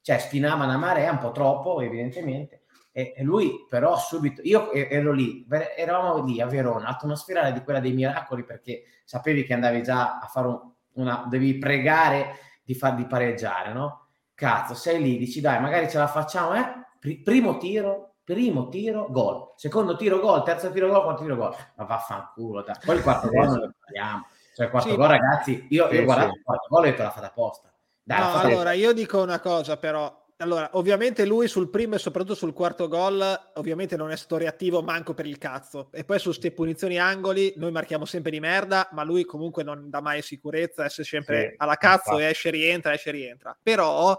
[0.00, 2.62] Cioè, spinava una marea, un po' troppo, evidentemente.
[2.92, 5.44] E, e lui però subito, io ero lì,
[5.76, 10.26] eravamo lì a Verona, atmosfera di quella dei miracoli, perché sapevi che andavi già a
[10.28, 10.60] fare un,
[10.92, 14.06] una, devi pregare di far di pareggiare, no?
[14.34, 17.20] Cazzo, sei lì, dici dai, magari ce la facciamo, eh?
[17.22, 19.52] primo tiro, primo tiro, gol.
[19.56, 20.42] Secondo tiro, gol.
[20.42, 21.02] Terzo tiro, gol.
[21.02, 21.54] Quarto tiro, gol.
[21.76, 22.62] Ma vaffanculo.
[22.62, 22.76] Dai.
[22.84, 24.26] Poi il quarto gol non lo parliamo.
[24.56, 24.96] Cioè, il quarto sì.
[24.96, 26.38] gol, ragazzi, io, io ho guardato sì.
[26.38, 27.70] il quarto gol e te l'ha fatta apposta.
[28.02, 30.24] Dai, no, allora, io dico una cosa, però.
[30.38, 33.22] Allora, ovviamente lui sul primo e soprattutto sul quarto gol,
[33.54, 35.90] ovviamente non è stato reattivo manco per il cazzo.
[35.92, 39.90] E poi su queste punizioni angoli, noi marchiamo sempre di merda, ma lui comunque non
[39.90, 42.22] dà mai sicurezza, esce sempre sì, alla cazzo infatti.
[42.22, 43.58] e esce, rientra, esce, rientra.
[43.62, 44.18] Però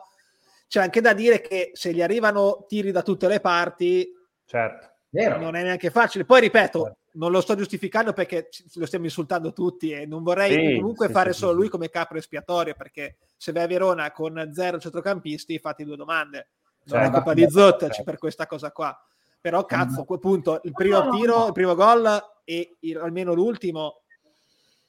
[0.67, 4.07] c'è anche da dire che se gli arrivano tiri da tutte le parti,
[4.45, 4.87] certo.
[5.09, 6.25] non è neanche facile.
[6.25, 6.97] Poi ripeto, certo.
[7.17, 11.13] Non lo sto giustificando perché lo stiamo insultando tutti e non vorrei sì, comunque sì,
[11.13, 15.59] fare sì, solo lui come capro espiatorio perché se vai a Verona con zero centrocampisti
[15.59, 16.47] fatti due domande.
[16.83, 17.07] Non certo.
[17.07, 18.03] è colpa di Zott certo.
[18.03, 18.97] per questa cosa qua.
[19.39, 24.01] Però cazzo, a quel punto il primo tiro, il primo gol e il, almeno l'ultimo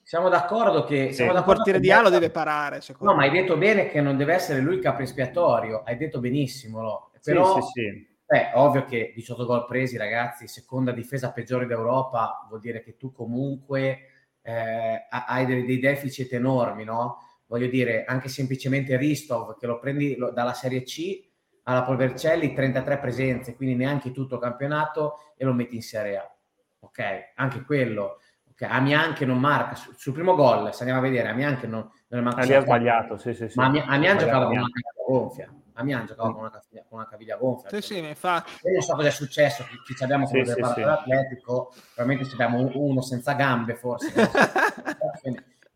[0.09, 1.12] siamo d'accordo che...
[1.12, 3.17] Siamo d'accordo portiere di A lo deve parare, No, me.
[3.17, 6.81] ma hai detto bene che non deve essere lui il capo espiatorio, hai detto benissimo,
[6.81, 7.11] no?
[7.23, 8.08] Però, sì, sì, sì.
[8.31, 13.11] Beh, ovvio che 18 gol presi, ragazzi, seconda difesa peggiore d'Europa, vuol dire che tu
[13.11, 14.01] comunque
[14.43, 17.21] eh, hai dei, dei, deficit enormi, no?
[17.47, 21.27] Voglio dire, anche semplicemente Ristov, che lo prendi lo, dalla Serie C
[21.62, 26.37] alla Polvercelli, 33 presenze, quindi neanche tutto il campionato e lo metti in Serie A.
[26.81, 27.33] Ok?
[27.35, 28.19] Anche quello
[28.55, 31.67] che Amian che non marca sul, sul primo gol, se andiamo a vedere, Amian che
[31.67, 32.47] non, non è mancato.
[32.47, 33.59] Lì ha sbagliato, sì, sì, sì.
[33.59, 34.67] Ma Amian giocava con una
[35.07, 35.51] gonfia.
[35.79, 37.71] Amian giocava con una, caviglia, con una caviglia gonfia.
[37.71, 38.51] Sì, sì, infatti.
[38.64, 40.83] Io non so cosa è successo, chi, ci abbiamo come sì, sì, sì.
[40.83, 44.12] Atletico, probabilmente abbiamo uno senza gambe, forse.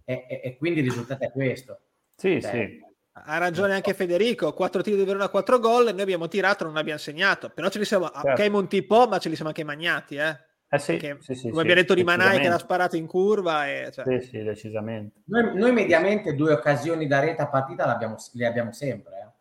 [0.05, 1.81] e, e, e, quindi il risultato è questo.
[2.17, 2.91] Sì, Beh, sì.
[3.15, 6.99] Ha ragione anche Federico, quattro tiri di Verona, quattro gol, noi abbiamo tirato, non abbiamo
[6.99, 8.43] segnato, però ce li siamo, certo.
[8.43, 10.37] ok Monti po', ma ce li siamo anche magnati, eh.
[10.75, 13.69] Eh sì, sì, sì, come abbiamo detto di Manai che l'ha sparato in curva.
[13.69, 14.07] E, cioè...
[14.07, 15.21] Sì, sì, decisamente.
[15.27, 19.19] Noi, noi, mediamente due occasioni da rete a partita le abbiamo sempre.
[19.19, 19.32] Eh.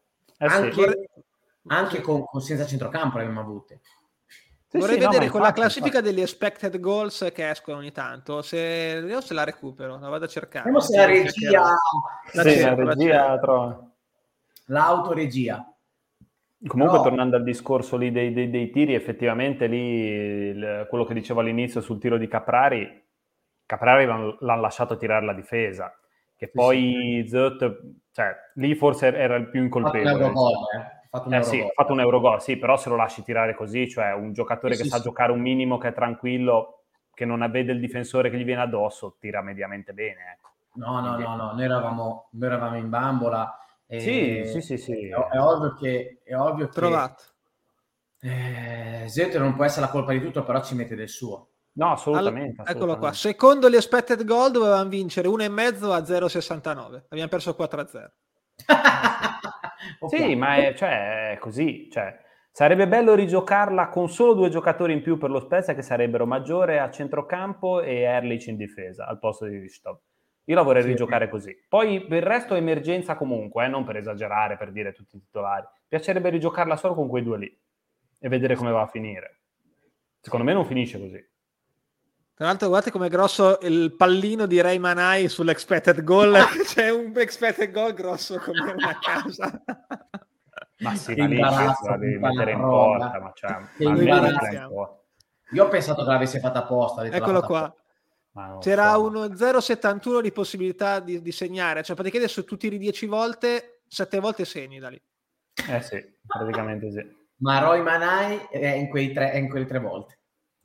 [0.42, 1.10] Eh anche,
[1.68, 3.82] anche con, con, senza centrocampo le abbiamo avute.
[4.72, 6.16] Vorrei vedere no, con la classifica infatti.
[6.16, 8.42] degli expected goals che escono ogni tanto.
[8.42, 10.72] Se, io se la recupero, la vado a cercare.
[10.72, 11.76] Vediamo se la regia...
[12.32, 13.92] La, sì, cerco, la regia trova.
[14.66, 15.72] L'autoregia.
[16.66, 17.04] Comunque, no.
[17.04, 21.82] tornando al discorso lì dei, dei, dei tiri, effettivamente lì il, quello che dicevo all'inizio
[21.82, 23.04] sul tiro di Caprari,
[23.66, 25.98] Caprari l'hanno, lasciato tirare la difesa,
[26.36, 27.30] che sì, poi sì.
[27.30, 27.80] Zut,
[28.12, 30.10] cioè lì forse era il più incolpevole.
[30.10, 31.08] Fatto un Eurogol, eh.
[31.10, 34.14] Fatto un, eh, sì, fatto un Eurogol, sì, però se lo lasci tirare così, cioè
[34.14, 37.80] un giocatore sì, che sa giocare un minimo, che è tranquillo, che non vede il
[37.80, 40.38] difensore che gli viene addosso, tira mediamente bene.
[40.38, 40.50] Ecco.
[40.74, 43.56] No, no, no, no, noi eravamo, noi eravamo in bambola
[44.00, 45.08] sì, sì, sì, sì.
[45.10, 46.22] È, è, ovvio che...
[46.24, 47.24] È ovvio che Trovato.
[48.22, 51.50] Eh, Zete non può essere la colpa di tutto, però ci mette del suo.
[51.74, 52.62] No, assolutamente.
[52.62, 53.14] All- eccolo qua.
[53.14, 57.04] Secondo gli expected goal dovevamo vincere 1,5 a 0,69.
[57.10, 58.12] Abbiamo perso 4 a 0.
[60.10, 61.90] sì, ma è, cioè, è così.
[61.90, 62.20] Cioè,
[62.52, 66.80] sarebbe bello rigiocarla con solo due giocatori in più per lo Spezia che sarebbero Maggiore
[66.80, 69.98] a centrocampo e Erlich in difesa al posto di Ristov.
[70.46, 71.32] Io la vorrei sì, rigiocare sì.
[71.32, 71.66] così.
[71.70, 75.66] Poi per il resto emergenza comunque, eh, non per esagerare, per dire tutti i titolari.
[75.88, 77.62] Piacerebbe rigiocarla solo con quei due lì
[78.20, 79.40] e vedere come va a finire.
[80.20, 81.31] Secondo me non finisce così.
[82.42, 86.36] Tra l'altro, guardate com'è grosso il pallino di Ray Manai sull'expected goal.
[86.66, 89.62] C'è un expected goal grosso come una casa.
[90.80, 93.20] ma sì, ma lì la devi mettere in porta.
[93.20, 94.90] Ma cioè, ma
[95.52, 97.06] Io ho pensato che l'avesse fatta apposta.
[97.06, 97.76] Eccolo qua.
[98.34, 98.68] Apposta.
[98.68, 99.04] C'era so.
[99.04, 104.20] uno 0,71 di possibilità di, di, segnare, cioè praticamente se tu tiri 10 volte, 7
[104.20, 105.00] volte segni da lì.
[105.70, 107.06] Eh sì, praticamente sì.
[107.42, 110.21] Ma Roy Manai è in, quei tre, è in quelle tre volte.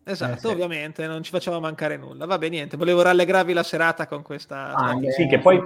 [0.08, 0.46] Esatto, eh, sì.
[0.46, 2.26] ovviamente, non ci faceva mancare nulla.
[2.26, 4.72] Vabbè, niente, volevo rallegrarvi la serata con questa...
[4.72, 5.60] Ah, sì, che poi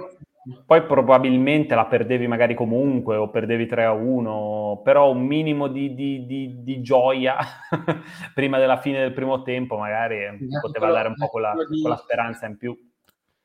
[0.65, 5.93] poi probabilmente la perdevi magari comunque o perdevi 3 a 1, però un minimo di,
[5.93, 7.37] di, di, di gioia
[8.33, 11.81] prima della fine del primo tempo magari sì, poteva quello, dare un po' quella, di...
[11.81, 12.75] quella, speranza in più.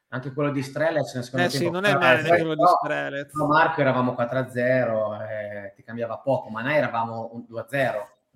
[0.09, 1.65] Anche quello di Strelec nel secondo eh tempo.
[1.67, 3.31] sì, non è male eh, quello di Strelec.
[3.47, 7.45] Marco eravamo 4 a 0, eh, ti cambiava poco, ma noi eravamo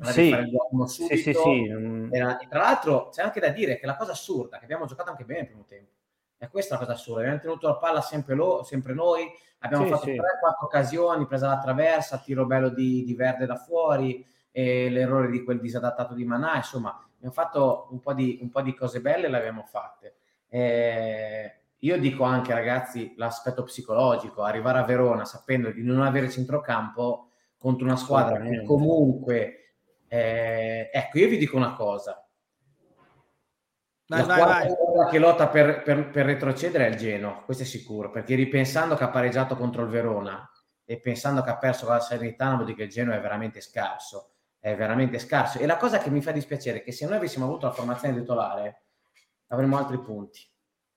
[0.01, 0.87] 2 a 0.
[0.87, 2.09] sì, sì, sì, sì.
[2.11, 5.25] Era, tra l'altro c'è anche da dire che la cosa assurda, che abbiamo giocato anche
[5.25, 5.93] bene il primo tempo,
[6.39, 9.85] e questa è la cosa assurda, abbiamo tenuto la palla sempre, lo, sempre noi, abbiamo
[9.85, 10.13] sì, fatto sì.
[10.13, 10.17] 3-4
[10.63, 15.61] occasioni, presa la traversa, tiro bello di, di Verde da fuori, e l'errore di quel
[15.61, 19.29] disadattato di Manà, insomma, abbiamo fatto un po' di, un po di cose belle e
[19.29, 20.15] le abbiamo fatte.
[20.49, 27.29] Eh, io dico anche, ragazzi, l'aspetto psicologico, arrivare a Verona sapendo di non avere centrocampo
[27.59, 29.60] contro una squadra che comunque...
[30.13, 32.21] Eh, ecco, io vi dico una cosa,
[34.11, 35.09] Vai, la vai, vai.
[35.09, 39.05] che lotta per, per, per, retrocedere è il Geno, questo è sicuro, perché ripensando che
[39.05, 40.51] ha pareggiato contro il Verona
[40.85, 43.61] e pensando che ha perso con la Salernitana, vuol dire che il Geno è veramente
[43.61, 45.61] scarso, è veramente scarso.
[45.61, 48.19] E la cosa che mi fa dispiacere è che se noi avessimo avuto la formazione
[48.19, 48.83] titolare,
[49.47, 50.45] avremmo altri punti.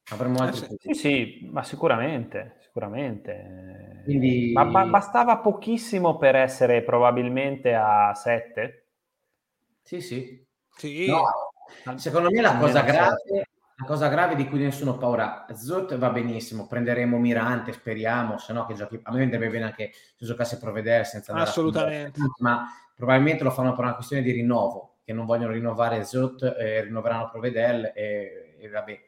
[0.10, 0.94] Avremmo altri eh, punti.
[0.96, 4.02] Sì, sì, ma sicuramente, sicuramente.
[4.06, 4.54] Quindi...
[4.54, 8.83] Ma, ma bastava pochissimo per essere probabilmente a 7?
[9.84, 10.46] Sì, sì.
[10.76, 11.08] sì.
[11.08, 11.24] No,
[11.96, 16.10] Secondo me la cosa, grave, la cosa grave di cui nessuno ha paura, Zot va
[16.10, 20.58] benissimo, prenderemo Mirante, speriamo, se no che giochi, a me andrebbe bene anche se giocasse
[20.58, 22.20] Provedere senza Assolutamente.
[22.40, 22.66] ma
[22.96, 27.30] probabilmente lo fanno per una questione di rinnovo, che non vogliono rinnovare Zot, eh, rinnoveranno
[27.30, 29.00] Provedel e, e vabbè,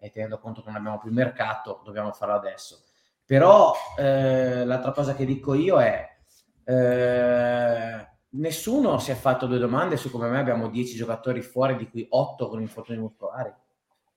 [0.00, 2.82] e tenendo conto che non abbiamo più mercato, dobbiamo farlo adesso.
[3.24, 6.16] Però eh, l'altra cosa che dico io è...
[6.64, 11.88] Eh, nessuno si è fatto due domande su come mai abbiamo 10 giocatori fuori, di
[11.88, 13.52] cui 8 con infortuni muscolari.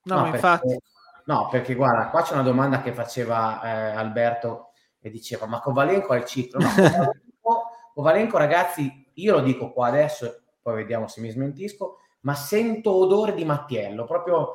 [0.03, 0.67] No, no infatti.
[0.67, 0.83] Perché,
[1.25, 6.13] no, perché guarda, qua c'è una domanda che faceva eh, Alberto e diceva, ma Kovalenko
[6.13, 6.59] ha il ciclo?
[6.59, 12.35] No, Kovalenko, Kovalenko, ragazzi, io lo dico qua adesso, poi vediamo se mi smentisco, ma
[12.35, 14.53] sento odore di Mattiello, proprio...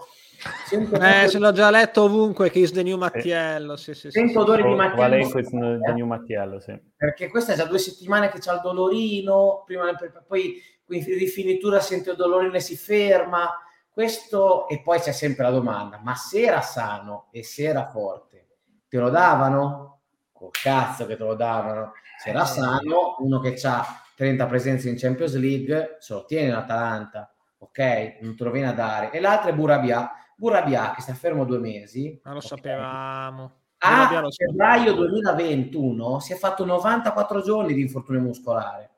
[0.67, 4.33] Sento eh, se l'ho già letto ovunque che is the new Mattiello, sì, sì, sento
[4.33, 4.69] sì, odore sì.
[4.69, 5.01] di Mattiello.
[5.01, 6.79] Valenco is the new Mattiello, sì.
[6.97, 9.93] Perché questa è già due settimane che c'ha il dolorino, prima,
[10.27, 13.51] poi in rifinitura sente il dolorino e si ferma,
[13.91, 18.47] questo, e poi c'è sempre la domanda, ma se era sano e se era forte,
[18.89, 20.01] te lo davano?
[20.33, 21.93] Col cazzo che te lo davano.
[22.23, 22.47] Se era eh.
[22.47, 28.19] sano, uno che ha 30 presenze in Champions League, se lo tiene l'Atalanta ok?
[28.21, 29.11] Non te lo viene a dare.
[29.11, 30.11] E l'altra è Burabia.
[30.37, 32.21] Burabia che sta fermo due mesi.
[32.25, 32.49] Ma lo okay.
[32.49, 33.53] sapevamo.
[33.79, 38.91] A febbraio 2021 si è fatto 94 giorni di infortunio muscolare.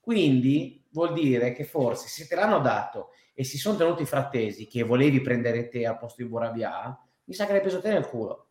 [0.00, 4.82] Quindi vuol dire che forse se te l'hanno dato e si sono tenuti frattesi che
[4.82, 8.46] volevi prendere te al posto di Burabia, mi sa che l'hai preso te nel culo.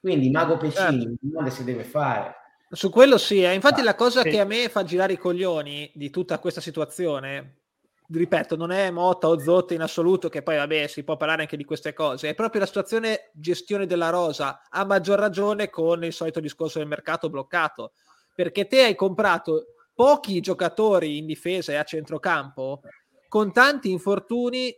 [0.00, 1.50] Quindi Mago Pecini, certo.
[1.50, 2.34] si deve fare.
[2.70, 3.54] Su quello sì, eh.
[3.54, 4.30] infatti ah, la cosa sì.
[4.30, 7.65] che a me fa girare i coglioni di tutta questa situazione
[8.08, 11.56] ripeto, non è Motta o Zotta in assoluto, che poi vabbè si può parlare anche
[11.56, 16.12] di queste cose, è proprio la situazione gestione della rosa, a maggior ragione con il
[16.12, 17.92] solito discorso del mercato bloccato,
[18.34, 22.82] perché te hai comprato pochi giocatori in difesa e a centrocampo
[23.28, 24.74] con tanti infortuni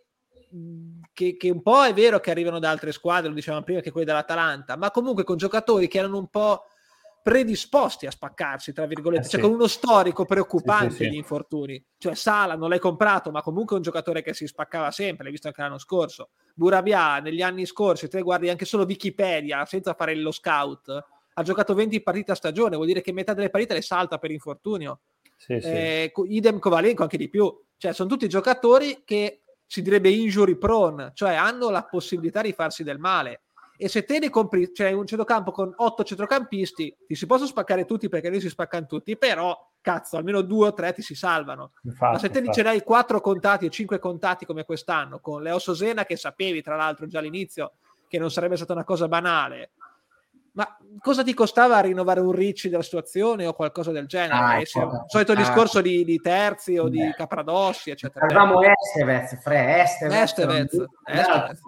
[1.12, 3.90] che, che, un po' è vero che arrivano da altre squadre, lo dicevamo prima che
[3.90, 6.64] quelli dell'Atalanta, ma comunque con giocatori che erano un po'
[7.22, 9.46] predisposti a spaccarsi, tra virgolette, eh, cioè sì.
[9.46, 11.82] con uno storico preoccupante sì, sì, di infortuni.
[11.98, 15.32] Cioè Sala non l'hai comprato, ma comunque è un giocatore che si spaccava sempre, l'hai
[15.32, 16.30] visto anche l'anno scorso.
[16.54, 21.04] Burabia negli anni scorsi, te guardi anche solo Wikipedia, senza fare lo scout,
[21.34, 24.30] ha giocato 20 partite a stagione, vuol dire che metà delle partite le salta per
[24.30, 25.00] infortunio.
[25.46, 27.54] Eh, idem Kovalenko anche di più.
[27.76, 32.82] Cioè sono tutti giocatori che si direbbe injury prone, cioè hanno la possibilità di farsi
[32.82, 33.42] del male
[33.80, 37.84] e se te ne compri, cioè un centrocampo con otto centrocampisti, ti si possono spaccare
[37.84, 41.74] tutti perché lì si spaccano tutti, però cazzo, almeno due o tre ti si salvano.
[41.84, 45.60] Infatti, Ma se te ce n'hai quattro contati o cinque contati come quest'anno, con Leo
[45.60, 47.74] Sosena che sapevi tra l'altro già all'inizio
[48.08, 49.70] che non sarebbe stata una cosa banale,
[50.58, 54.34] ma cosa ti costava rinnovare un Ricci della situazione o qualcosa del genere?
[54.34, 58.24] Ah, ecco, il solito ah, discorso di, di, terzi o di Capradossi, eccetera.
[58.24, 61.60] Avevamo Estevez, Fre, Estevez, Estevez, Estevez.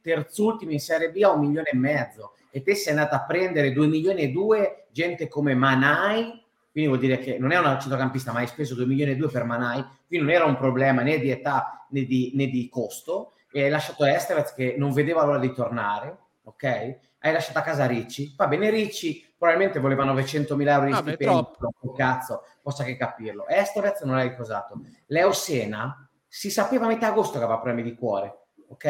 [0.00, 3.72] terzultimo in Serie B a un milione e mezzo e te sei andata a prendere
[3.72, 6.42] due milioni e due gente come Manai,
[6.72, 9.28] quindi vuol dire che non è una centrocampista, ma hai speso due milioni e due
[9.28, 13.34] per Manai, quindi non era un problema né di età né di, né di costo,
[13.52, 17.06] e hai lasciato Estevez che non vedeva l'ora di tornare, ok?
[17.20, 18.34] Hai lasciato a casa Ricci.
[18.36, 23.46] Va bene, Ricci probabilmente voleva 900.000 euro di ah, stipendio, beh, cazzo, possa che capirlo.
[23.46, 24.80] Estevez non l'hai ricosato.
[25.06, 28.82] Leo Sena si sapeva a metà agosto che aveva problemi di cuore, ok?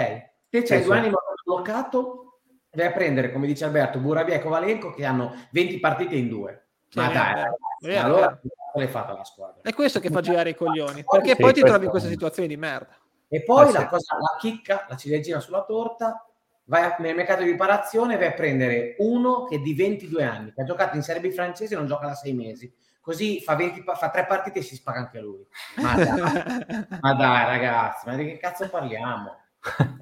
[0.48, 1.04] Te c'hai sì, due sì.
[1.04, 1.12] anni
[1.44, 6.28] bloccato, vai a prendere, come dice Alberto, Burabia e Kovalenko che hanno 20 partite in
[6.28, 6.66] due.
[6.88, 8.40] Sì, Ma dai, ragazzi, allora
[8.74, 9.60] l'hai fatta la squadra.
[9.62, 12.56] È questo che fa girare i coglioni, perché poi ti trovi in questa situazione di
[12.56, 12.96] merda.
[13.30, 16.27] E poi la, cosa, la chicca, la ciliegina sulla torta,
[16.68, 20.62] vai nel mercato di riparazione vai a prendere uno che è di 22 anni, che
[20.62, 22.72] ha giocato in Serie B francese e non gioca da sei mesi.
[23.00, 25.46] così fa, 20, fa tre partite e si spaga anche lui.
[25.76, 26.20] Ma dai,
[27.00, 29.36] ma dai ragazzi, ma di che cazzo parliamo?
[29.78, 29.96] Ma,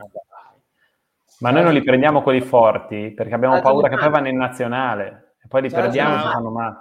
[1.39, 5.37] ma noi non li prendiamo quelli forti perché abbiamo paura che poi vanno in nazionale
[5.43, 6.77] e poi li C'ha perdiamo e fanno male.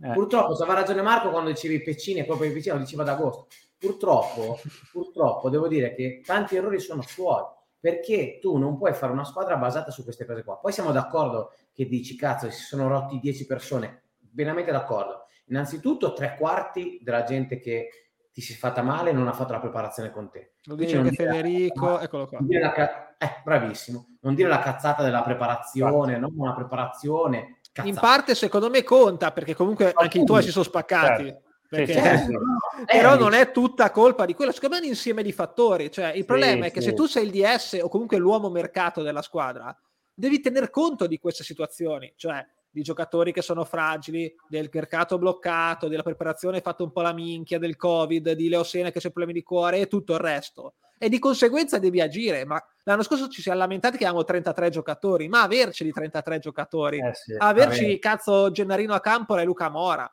[0.00, 0.12] Eh.
[0.12, 3.48] Purtroppo, aveva ragione Marco quando dicevi Peccini e proprio i Peccini lo diceva ad agosto.
[3.76, 4.58] Purtroppo,
[4.90, 7.42] purtroppo devo dire che tanti errori sono suoi
[7.80, 10.58] perché tu non puoi fare una squadra basata su queste cose qua.
[10.58, 15.26] Poi siamo d'accordo che dici cazzo, si sono rotti 10 persone, veramente d'accordo.
[15.46, 17.88] Innanzitutto tre quarti della gente che
[18.32, 20.52] ti si è fatta male non ha fatto la preparazione con te.
[20.64, 22.38] Lo dice anche Federico, la, eccolo qua.
[22.40, 24.16] La, eh, bravissimo.
[24.20, 27.58] Non dire la cazzata della preparazione, non una preparazione.
[27.72, 27.88] Cazzata.
[27.88, 31.24] In parte secondo me conta perché comunque anche i tuoi si sono spaccati.
[31.24, 31.47] Certo.
[31.68, 31.92] Perché...
[31.92, 32.40] Certo.
[32.86, 35.90] però non è tutta colpa di quello, secondo me è un insieme di fattori.
[35.90, 36.88] Cioè, il problema sì, è che sì.
[36.88, 39.76] se tu sei il DS o comunque l'uomo mercato della squadra,
[40.14, 45.88] devi tener conto di queste situazioni, cioè di giocatori che sono fragili, del mercato bloccato,
[45.88, 49.42] della preparazione fatta un po' la minchia, del Covid, di Leosene che c'è problemi di
[49.42, 50.74] cuore e tutto il resto.
[50.98, 52.44] E di conseguenza devi agire.
[52.44, 56.98] Ma l'anno scorso ci si è lamentati che avevamo 33 giocatori, ma averceli 33 giocatori,
[56.98, 60.10] eh sì, averci cazzo Gennarino a campo e Luca Mora,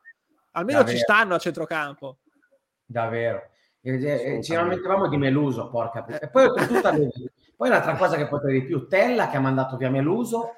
[0.55, 0.97] almeno Davvero.
[0.97, 2.17] ci stanno a centrocampo.
[2.85, 3.49] Davvero.
[3.81, 6.91] Ci lamentavamo di Meluso, porca E poi tutta
[7.55, 10.55] Poi l'altra cosa che potrei di più, Tella che ha mandato via Meluso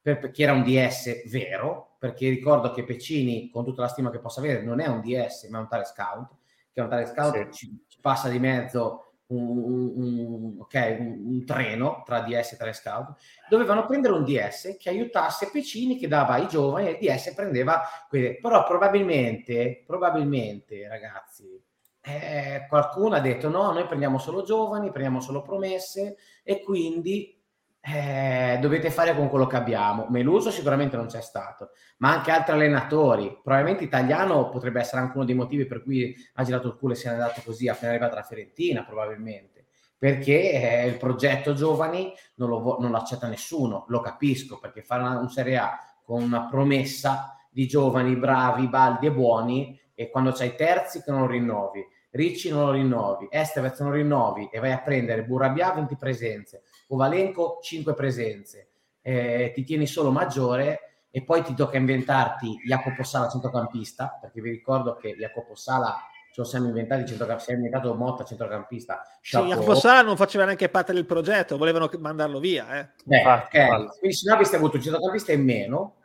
[0.00, 4.18] per, perché era un DS vero, perché ricordo che Peccini, con tutta la stima che
[4.20, 6.28] possa avere, non è un DS, ma è un tale scout,
[6.72, 7.52] che è un tale scout sì.
[7.52, 13.14] ci, ci, passa di mezzo un, okay, un, treno tra DS e tale scout,
[13.48, 17.82] dovevano prendere un DS che aiutasse Peccini, che dava ai giovani, e il DS prendeva
[18.08, 18.38] quelli.
[18.38, 21.62] Però probabilmente, probabilmente, ragazzi,
[22.04, 27.41] eh, qualcuno ha detto no, noi prendiamo solo giovani, prendiamo solo promesse e quindi
[27.84, 30.06] eh, dovete fare con quello che abbiamo.
[30.08, 33.40] Meluso sicuramente non c'è stato, ma anche altri allenatori.
[33.42, 36.96] Probabilmente italiano potrebbe essere anche uno dei motivi per cui ha girato il culo e
[36.96, 39.66] si è andato così appena arrivato alla Fiorentina, probabilmente.
[39.98, 45.02] Perché eh, il progetto giovani non lo, non lo, accetta nessuno, lo capisco, perché fare
[45.02, 50.54] un Serie A con una promessa di giovani bravi, baldi e buoni e quando c'hai
[50.54, 55.24] terzi che non rinnovi, Ricci non lo rinnovi, Estevez non rinnovi e vai a prendere
[55.24, 56.62] Burabia 20 presenze,
[56.92, 58.68] Ovalenco 5 presenze,
[59.00, 64.50] eh, ti tieni solo maggiore e poi ti tocca inventarti Jacopo Sala centrocampista, perché vi
[64.50, 65.96] ricordo che Jacopo Sala
[66.32, 69.02] ce lo siamo inventati, centrocamp- si è inventato Motta centrocampista.
[69.20, 72.78] Sì, Jacopo Sala non faceva neanche parte del progetto, volevano mandarlo via.
[72.78, 72.88] Eh.
[73.04, 73.66] Beh, infatti, okay.
[73.66, 73.98] infatti.
[73.98, 75.96] Quindi se no avreste avuto un centrocampista in meno,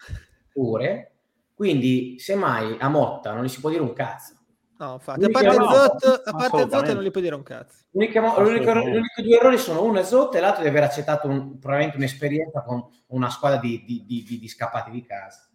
[0.52, 1.12] pure,
[1.54, 4.36] quindi semmai a Motta non gli si può dire un cazzo.
[4.80, 7.86] No, infatti, a parte, no, Zot, a parte Zot non gli puoi dire un cazzo.
[7.92, 11.58] L'unico, l'unico, l'unico due errori sono uno è Zot e l'altro di aver accettato un,
[11.58, 15.50] probabilmente un'esperienza con una squadra di, di, di, di scappati di casa.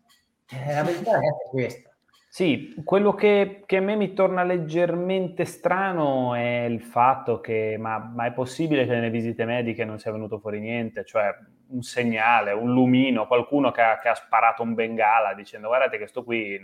[0.51, 1.91] Eh, la verità è questa.
[2.29, 7.99] Sì, quello che, che, a me mi torna leggermente strano è il fatto che, ma,
[7.99, 11.29] ma, è possibile che nelle visite mediche non sia venuto fuori niente, cioè
[11.69, 16.07] un segnale, un lumino, qualcuno che ha, che ha sparato un bengala dicendo guardate che
[16.07, 16.59] sto qui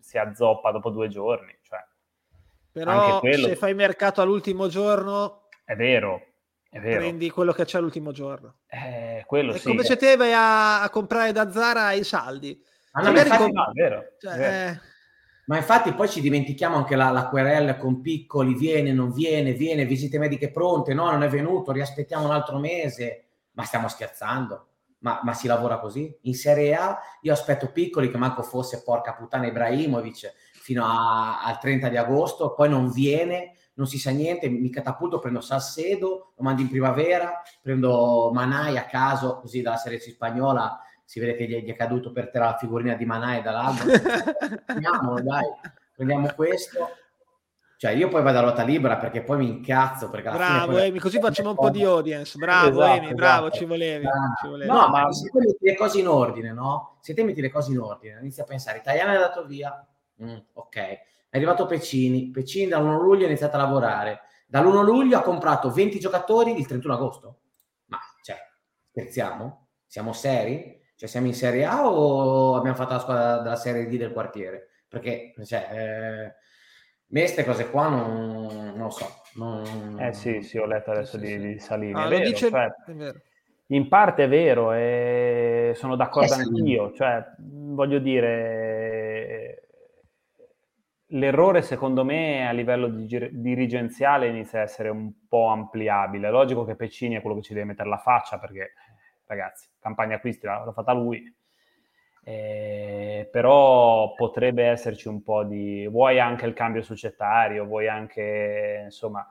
[0.00, 1.56] si azzoppa dopo due giorni.
[1.62, 1.82] Cioè,
[2.84, 3.48] però quello...
[3.48, 5.44] se fai mercato all'ultimo giorno...
[5.64, 6.20] È vero,
[6.68, 6.98] è vero.
[6.98, 8.58] Prendi quello che c'è all'ultimo giorno.
[8.66, 9.68] Eh, quello è sì.
[9.68, 12.62] come se te vai a, a, comprare da Zara i saldi.
[12.92, 14.70] Ah, no, infatti, com- no, è vero, cioè, è vero.
[14.72, 14.80] Eh...
[15.46, 19.86] Ma infatti poi ci dimentichiamo anche la, la querella con piccoli, viene, non viene, viene,
[19.86, 23.24] visite mediche pronte, no, non è venuto, riaspettiamo un altro mese.
[23.52, 24.66] Ma stiamo scherzando?
[24.98, 26.14] Ma, ma, si lavora così?
[26.22, 30.32] In Serie A io aspetto piccoli che manco fosse porca puttana Ibrahimovic
[30.66, 35.20] fino a, al 30 di agosto, poi non viene, non si sa niente, mi catapulto,
[35.20, 40.80] prendo Salcedo, lo mando in primavera, prendo Manai a caso, così dalla Serie C spagnola
[41.04, 43.92] si vede che gli, gli è caduto per terra la figurina di Manai dall'albero.
[44.66, 45.46] Prendiamolo, dai,
[45.94, 46.88] prendiamo questo.
[47.76, 50.10] Cioè, io poi vado a ruota libera perché poi mi incazzo.
[50.10, 50.88] Perché bravo, poi...
[50.88, 52.36] Amy, così facciamo un po' di audience.
[52.36, 53.58] Bravo, esatto, Amy, bravo, esatto.
[53.58, 54.06] ci, volevi,
[54.40, 54.68] ci volevi.
[54.68, 56.96] No, ma se te metti le cose in ordine, no?
[57.02, 59.86] Se te metti le cose in ordine, inizi a pensare, Italiano è andato via,
[60.22, 60.76] Mm, ok.
[60.76, 62.30] È arrivato Pecini.
[62.30, 64.20] Pecini dall'1 luglio ha iniziato a lavorare.
[64.46, 67.40] Dall'1 luglio ha comprato 20 giocatori il 31 agosto.
[67.86, 68.36] Ma, cioè,
[68.90, 69.68] scherziamo?
[69.86, 70.82] Siamo seri?
[70.96, 74.68] Cioè, siamo in Serie A o abbiamo fatto la squadra della Serie D del quartiere?
[74.88, 76.34] Perché, cioè, eh,
[77.08, 79.06] me queste cose qua non, non lo so.
[79.34, 80.00] Non...
[80.00, 81.38] Eh sì, sì, ho letto adesso sì, di, sì.
[81.38, 81.92] di, Salini.
[81.92, 82.48] Ah, è, vero, dice...
[82.48, 83.20] cioè, è vero.
[83.70, 86.92] In parte è vero, e sono d'accordo eh, anch'io.
[86.92, 88.85] Cioè, voglio dire
[91.10, 96.28] l'errore secondo me a livello dirigenziale inizia a essere un po' ampliabile.
[96.28, 98.72] È logico che Peccini è quello che ci deve mettere la faccia perché,
[99.26, 101.34] ragazzi, campagna acquisti l'ha, l'ha fatta lui.
[102.28, 105.86] Eh, però potrebbe esserci un po' di...
[105.86, 109.24] vuoi anche il cambio societario, vuoi anche, insomma,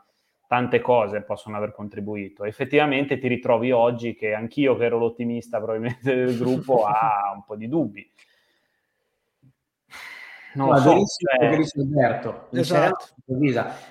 [0.48, 2.46] tante cose possono aver contribuito.
[2.46, 7.58] Effettivamente ti ritrovi oggi che anch'io, che ero l'ottimista probabilmente del gruppo, ha un po'
[7.58, 8.10] di dubbi.
[10.56, 11.48] Non lo so, cioè...
[11.78, 13.06] Alberto, esatto.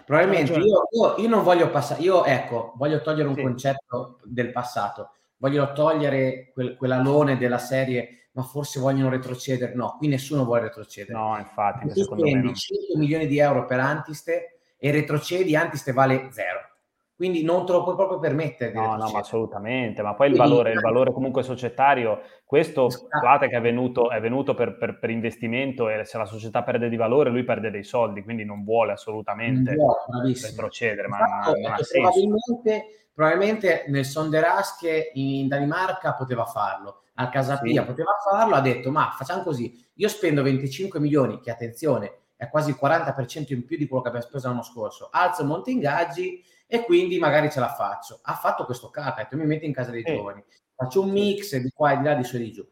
[0.05, 3.43] Probabilmente io, io, io, non voglio passare, io ecco, voglio togliere un sì.
[3.43, 9.75] concetto del passato, voglio togliere quel, quell'alone della serie, ma forse vogliono retrocedere.
[9.75, 11.19] No, qui nessuno vuole retrocedere.
[11.19, 16.74] No, infatti, tu spendi 100 milioni di euro per Antiste e retrocedi, Antiste vale zero.
[17.17, 18.73] Quindi non te lo puoi proprio permettere.
[18.73, 20.03] no, no, ma assolutamente.
[20.03, 24.55] Ma poi il valore, il valore comunque societario, questo guardate che è venuto, è venuto
[24.55, 28.25] per, per, per, investimento e se la società perde di valore lui perde dei soldi,
[28.25, 31.07] quindi non vuole assolutamente non vuole, retrocedere.
[31.07, 37.87] Ma Infatti, non, non probabilmente, probabilmente nel Sonderasche in Danimarca poteva farlo, al Casapia sì.
[37.87, 42.71] poteva farlo, ha detto ma facciamo così, io spendo 25 milioni, che attenzione, è quasi
[42.71, 45.09] il 40% in più di quello che abbiamo speso l'anno scorso.
[45.13, 46.43] Alzo molti ingaggi
[46.75, 48.19] e quindi magari ce la faccio.
[48.23, 50.15] Ha fatto questo capo, ha detto mi metto in casa dei eh.
[50.15, 50.43] giovani,
[50.75, 52.69] faccio un mix di qua e di là, di su e di giù.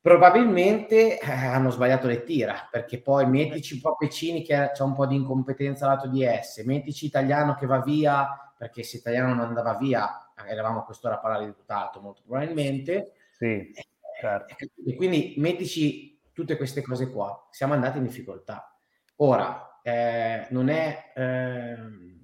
[0.00, 4.94] Probabilmente eh, hanno sbagliato le tira, perché poi mettici un po' Piccini che c'è un
[4.94, 9.46] po' di incompetenza lato di S, mettici Italiano che va via, perché se Italiano non
[9.46, 13.14] andava via, eravamo a quest'ora a parlare di tutt'altro, molto probabilmente.
[13.32, 13.72] Sì,
[14.20, 14.54] certo.
[14.86, 18.72] E quindi mettici tutte queste cose qua, siamo andati in difficoltà.
[19.16, 21.76] Ora, eh, non, è, eh,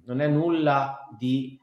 [0.05, 1.59] non, è, nulla di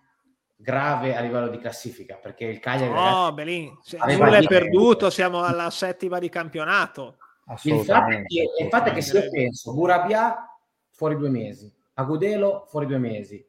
[0.56, 2.92] grave a livello di classifica, perché il Cagliari...
[2.92, 3.76] No, Belin,
[4.06, 7.16] nulla è perduto, siamo alla settima di campionato.
[7.64, 10.48] Il fatto, è che, il fatto è che se io penso, Burabia
[10.90, 13.44] fuori due mesi, Agudelo fuori due mesi,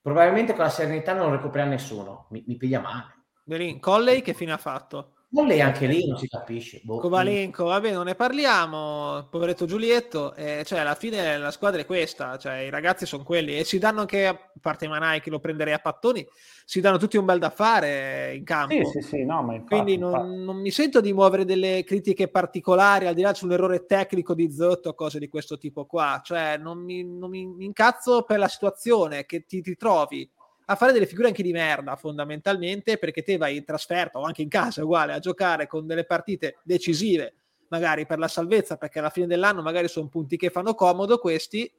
[0.00, 3.16] probabilmente con la serenità non lo recupera nessuno, mi, mi piglia male.
[3.42, 5.14] Belin, Colley che fine ha fatto?
[5.32, 6.80] Non lei anche lì non si capisce.
[6.82, 6.98] Boh.
[6.98, 9.28] Kovalenko, vabbè, non ne parliamo.
[9.30, 13.56] Poveretto Giulietto, eh, cioè alla fine la squadra è questa, cioè i ragazzi sono quelli
[13.56, 16.26] e si danno anche, a parte Manai che lo prenderei a pattoni,
[16.64, 18.74] si danno tutti un bel da fare in campo.
[18.74, 22.26] Sì, sì, sì, no, ma infatti, Quindi non, non, mi sento di muovere delle critiche
[22.26, 26.20] particolari al di là sull'errore tecnico di Zotto o cose di questo tipo qua.
[26.24, 30.28] Cioè non mi, non mi incazzo per la situazione che ti, ti trovi
[30.70, 34.42] a fare delle figure anche di merda fondamentalmente perché te vai in trasferta o anche
[34.42, 37.34] in casa uguale a giocare con delle partite decisive
[37.68, 41.70] magari per la salvezza perché alla fine dell'anno magari sono punti che fanno comodo questi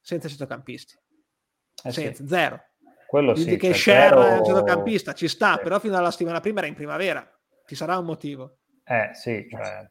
[0.00, 0.96] senza centrocampisti
[1.82, 2.28] eh senza, sì.
[2.28, 2.62] zero
[3.08, 5.62] quello sì, che Sher è un centrocampista ci sta sì.
[5.64, 7.28] però fino alla settimana prima era in primavera
[7.66, 9.90] ci sarà un motivo eh sì cioè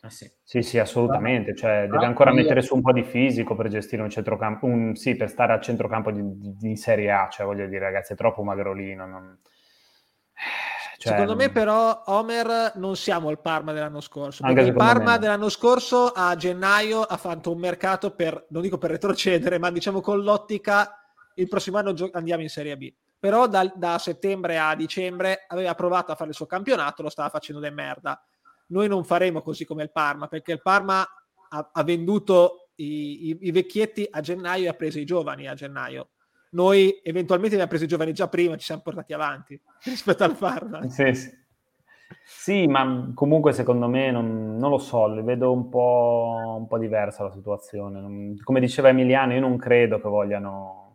[0.00, 0.30] Ah, sì.
[0.42, 0.62] sì.
[0.62, 1.54] sì, assolutamente.
[1.54, 5.16] Cioè, deve ancora mettere su un po' di fisico per gestire un centrocampo, un, sì,
[5.16, 7.28] per stare al centrocampo di, di, di, Serie A.
[7.28, 9.06] Cioè, voglio dire, ragazzi, è troppo magrolino.
[9.06, 9.38] Non...
[10.98, 14.44] Cioè, secondo me, però, Homer non siamo il Parma dell'anno scorso.
[14.44, 15.18] Perché il Parma me.
[15.18, 20.00] dell'anno scorso a gennaio ha fatto un mercato per, non dico per retrocedere, ma diciamo
[20.00, 20.92] con l'ottica
[21.34, 22.92] il prossimo anno gio- andiamo in Serie B.
[23.18, 27.28] Però da, da settembre a dicembre aveva provato a fare il suo campionato, lo stava
[27.28, 28.22] facendo de merda
[28.68, 31.06] noi non faremo così come il Parma, perché il Parma
[31.50, 35.54] ha, ha venduto i, i, i, vecchietti a gennaio e ha preso i giovani a
[35.54, 36.10] gennaio.
[36.50, 40.88] Noi eventualmente abbiamo preso i giovani già prima, ci siamo portati avanti rispetto al Parma.
[40.88, 41.30] Sì, sì.
[42.24, 47.24] sì ma comunque secondo me non, non lo so, vedo un po', un po' diversa
[47.24, 48.36] la situazione.
[48.42, 50.87] Come diceva Emiliano, io non credo che vogliano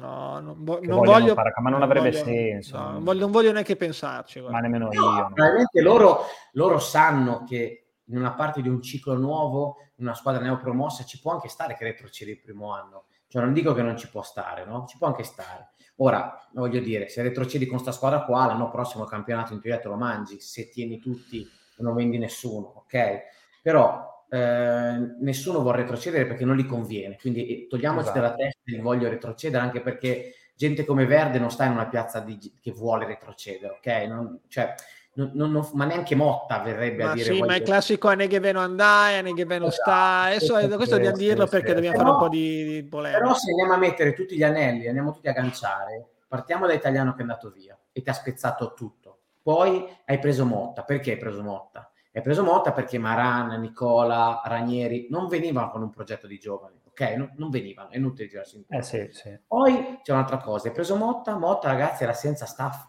[0.00, 1.34] No, non, vo- non voglio.
[1.34, 2.76] Fare, ma non, non avrebbe voglio, senso.
[2.78, 4.40] No, non, voglio, non, voglio, neanche pensarci.
[4.40, 4.56] Guarda.
[4.56, 5.30] Ma nemmeno no, io.
[5.32, 6.20] Probabilmente loro,
[6.52, 11.20] loro, sanno che in una parte di un ciclo nuovo, in una squadra neopromossa, ci
[11.20, 13.04] può anche stare che retrocede il primo anno.
[13.28, 14.86] Cioè, non dico che non ci può stare, no?
[14.86, 15.70] Ci può anche stare.
[15.96, 19.88] Ora, voglio dire, se retrocedi con questa squadra qua, l'anno prossimo campionato in teoria te
[19.88, 23.18] lo mangi, se tieni tutti e non vendi nessuno, ok?
[23.62, 27.16] Però eh, nessuno vuole retrocedere perché non gli conviene.
[27.20, 28.20] Quindi eh, togliamoci esatto.
[28.20, 32.20] dalla testa il voglio retrocedere, anche perché gente come Verde non sta in una piazza
[32.20, 34.08] di, che vuole retrocedere, ok?
[34.08, 34.74] Non, cioè,
[35.16, 37.32] non, non, ma neanche Motta verrebbe ma a dire.
[37.32, 40.20] Sì, ma è classico a Negheveno andare, a Negheveno esatto, sta.
[40.22, 43.20] Adesso questo, questo dobbiamo dirlo perché dobbiamo però, fare un po' di, di polemica.
[43.20, 47.12] Però se andiamo a mettere tutti gli anelli, andiamo tutti a ganciare, partiamo da Italiano
[47.12, 49.20] che è andato via e ti ha spezzato tutto.
[49.42, 50.82] Poi hai preso Motta.
[50.82, 51.90] Perché hai preso Motta?
[52.16, 57.00] Hai preso Motta perché Maran, Nicola, Ranieri non venivano con un progetto di giovani, ok?
[57.14, 58.78] Non, non venivano, è inutile girarsi intorno.
[58.78, 59.38] Eh sì, sì.
[59.46, 62.86] Poi c'è un'altra cosa, hai preso Motta, Motta ragazzi era senza staff,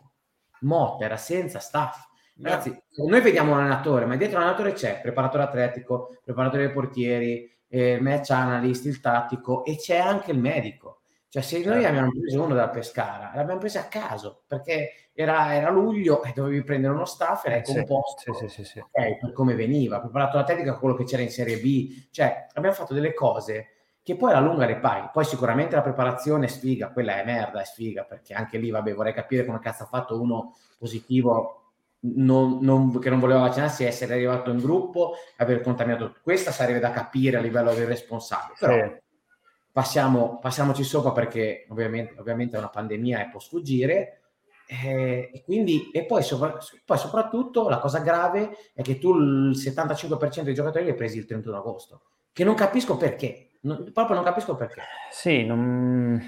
[0.61, 2.07] Motta era senza staff.
[2.41, 2.73] Ragazzi,
[3.05, 8.29] noi vediamo un allenatore, ma dietro l'allenatore c'è preparatore atletico, preparatore dei portieri, eh, match
[8.29, 10.96] analyst, il tattico e c'è anche il medico.
[11.29, 11.87] Cioè, se noi certo.
[11.87, 16.63] abbiamo preso uno dalla Pescara, l'abbiamo preso a caso perché era, era luglio e dovevi
[16.63, 20.37] prendere uno staff e l'hai sì, composto sì, sì, sì, okay, per come veniva, preparato
[20.37, 22.07] la tecnica con quello che c'era in Serie B.
[22.11, 23.71] Cioè, abbiamo fatto delle cose
[24.07, 25.09] che poi alla lunga le paghi.
[25.11, 28.93] Poi sicuramente la preparazione è sfiga, quella è merda, è sfiga, perché anche lì, vabbè,
[28.93, 31.73] vorrei capire come cazzo ha fatto uno positivo
[32.15, 36.15] non, non, che non voleva vaccinarsi, essere arrivato in gruppo, aver contaminato.
[36.21, 38.55] Questa sarebbe da capire a livello del responsabile.
[38.57, 38.97] Però
[39.77, 44.21] passiamo, passiamoci sopra perché ovviamente, ovviamente è una pandemia e può sfuggire.
[44.65, 49.51] Eh, e, quindi, e poi, sopra, poi, soprattutto la cosa grave è che tu il
[49.55, 52.01] 75% dei giocatori li hai presi il 31 agosto,
[52.33, 53.49] che non capisco perché.
[53.61, 54.81] Non, proprio non capisco perché.
[55.11, 56.19] Sì, non...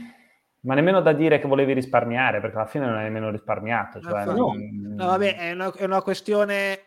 [0.59, 3.99] ma nemmeno da dire che volevi risparmiare, perché alla fine non hai nemmeno risparmiato.
[3.99, 4.93] Cioè, no, non...
[4.95, 6.81] no, vabbè, è una, è una, questione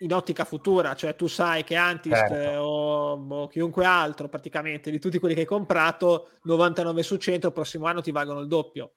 [0.00, 2.60] in ottica futura, cioè tu sai che Antist certo.
[2.60, 7.52] o, o, chiunque altro praticamente di tutti quelli che hai comprato, 99 su 100 il
[7.52, 8.92] prossimo anno ti valgono il doppio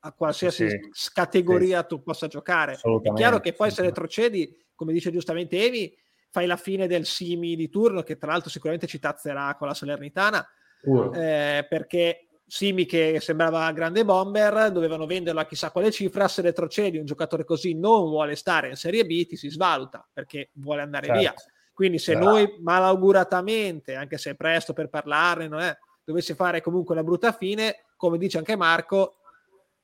[0.00, 1.86] a qualsiasi sì, categoria sì.
[1.88, 2.74] tu possa giocare.
[2.74, 5.94] È chiaro che poi se retrocedi, come dice giustamente Evi,
[6.30, 9.74] fai la fine del Simi di turno, che tra l'altro sicuramente ci tazzerà con la
[9.74, 10.46] Salernitana,
[10.84, 11.12] uh.
[11.12, 16.98] eh, perché Simi che sembrava grande bomber, dovevano venderlo a chissà quale cifra, se retrocedi
[16.98, 21.06] un giocatore così non vuole stare in Serie B, ti si svaluta, perché vuole andare
[21.06, 21.20] certo.
[21.20, 21.34] via.
[21.72, 22.28] Quindi se certo.
[22.28, 27.30] noi malauguratamente, anche se è presto per parlarne, non è, dovesse fare comunque una brutta
[27.30, 29.19] fine, come dice anche Marco,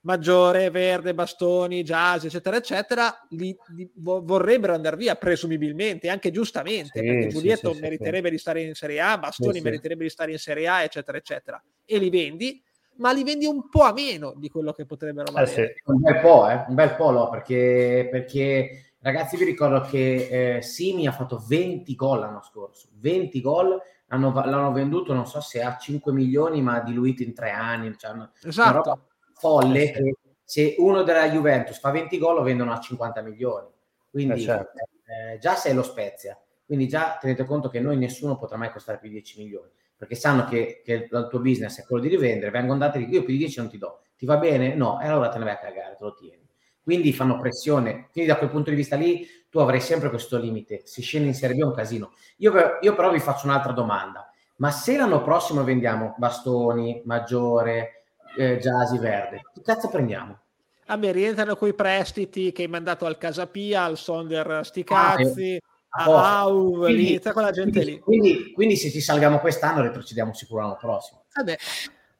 [0.07, 7.05] Maggiore, Verde, Bastoni, Jazz, eccetera, eccetera, li, li vorrebbero andare via, presumibilmente, anche giustamente, sì,
[7.05, 10.39] perché Giulietto sì, sì, meriterebbe di stare in Serie A, Bastoni meriterebbe di stare in
[10.39, 11.63] Serie A, eccetera, eccetera.
[11.85, 12.63] E li vendi,
[12.99, 15.75] ma li vendi un po' a meno di quello che potrebbero eh, valere.
[15.75, 16.65] Eh un bel po', eh?
[16.69, 17.29] un bel po', no?
[17.29, 23.41] perché, perché ragazzi vi ricordo che eh, Simi ha fatto 20 gol l'anno scorso, 20
[23.41, 23.77] gol,
[24.07, 27.93] l'hanno, l'hanno venduto non so se a 5 milioni, ma diluito in tre anni.
[27.99, 29.01] Cioè, esatto
[29.39, 33.68] folle eh, che se uno della Juventus fa 20 gol lo vendono a 50 milioni.
[34.11, 34.78] Quindi eh certo.
[35.05, 36.39] eh, già sei lo Spezia.
[36.64, 40.16] Quindi già tenete conto che noi nessuno potrà mai costare più di 10 milioni, perché
[40.16, 43.39] sanno che, che il tuo business è quello di rivendere, vengono dati io più di
[43.39, 44.01] 10 non ti do.
[44.16, 44.74] Ti va bene?
[44.74, 46.45] No, e allora te ne vai a cagare, te lo tieni.
[46.82, 48.09] Quindi fanno pressione.
[48.12, 50.82] Quindi da quel punto di vista lì tu avrai sempre questo limite.
[50.84, 52.12] Si scende in Serie B è un casino.
[52.39, 54.30] Io, io però vi faccio un'altra domanda.
[54.59, 57.96] Ma se l'anno prossimo vendiamo Bastoni, Maggiore,
[58.37, 59.43] eh, Giasi Verde.
[59.55, 60.39] Che cazzo prendiamo?
[60.87, 65.59] Vabbè, rientrano quei prestiti che hai mandato al Casapia, al Sonder Sticazzi,
[65.89, 67.99] ah, eh, a Au, quindi, quella gente quindi, lì.
[67.99, 71.24] Quindi, quindi, se ci salviamo quest'anno, retrocediamo sicuro l'anno prossimo.
[71.34, 71.57] Vabbè,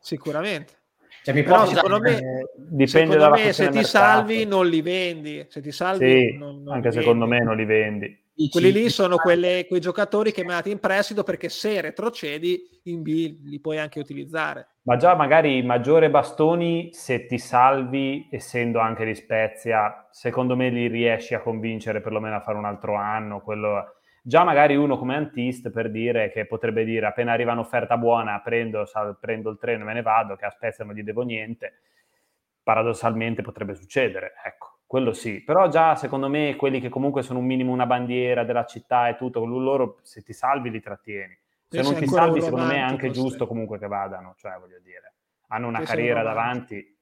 [0.00, 0.74] sicuramente.
[1.22, 5.44] Cioè, mi Però secondo me, eh, dipende dalla me se ti salvi non li vendi,
[5.48, 7.44] se ti salvi sì, non, non anche secondo vendi.
[7.44, 8.24] me non li vendi.
[8.51, 13.39] Quelli lì sono quelle, quei giocatori che mandati in prestito perché se retrocedi in B
[13.45, 14.68] li puoi anche utilizzare.
[14.82, 20.87] Ma già magari maggiore bastoni, se ti salvi, essendo anche di Spezia, secondo me li
[20.87, 23.41] riesci a convincere perlomeno a fare un altro anno.
[23.41, 23.95] Quello...
[24.22, 28.84] Già magari uno come Antist per dire che potrebbe dire appena arriva un'offerta buona prendo,
[28.84, 31.80] sal, prendo il treno e me ne vado, che a Spezia non gli devo niente.
[32.62, 37.45] Paradossalmente potrebbe succedere, ecco quello sì, però già secondo me quelli che comunque sono un
[37.45, 41.37] minimo una bandiera della città e tutto, loro se ti salvi li trattieni.
[41.68, 45.14] Se non ti salvi secondo me è anche giusto comunque che vadano, cioè voglio dire,
[45.49, 46.95] hanno una carriera davanti.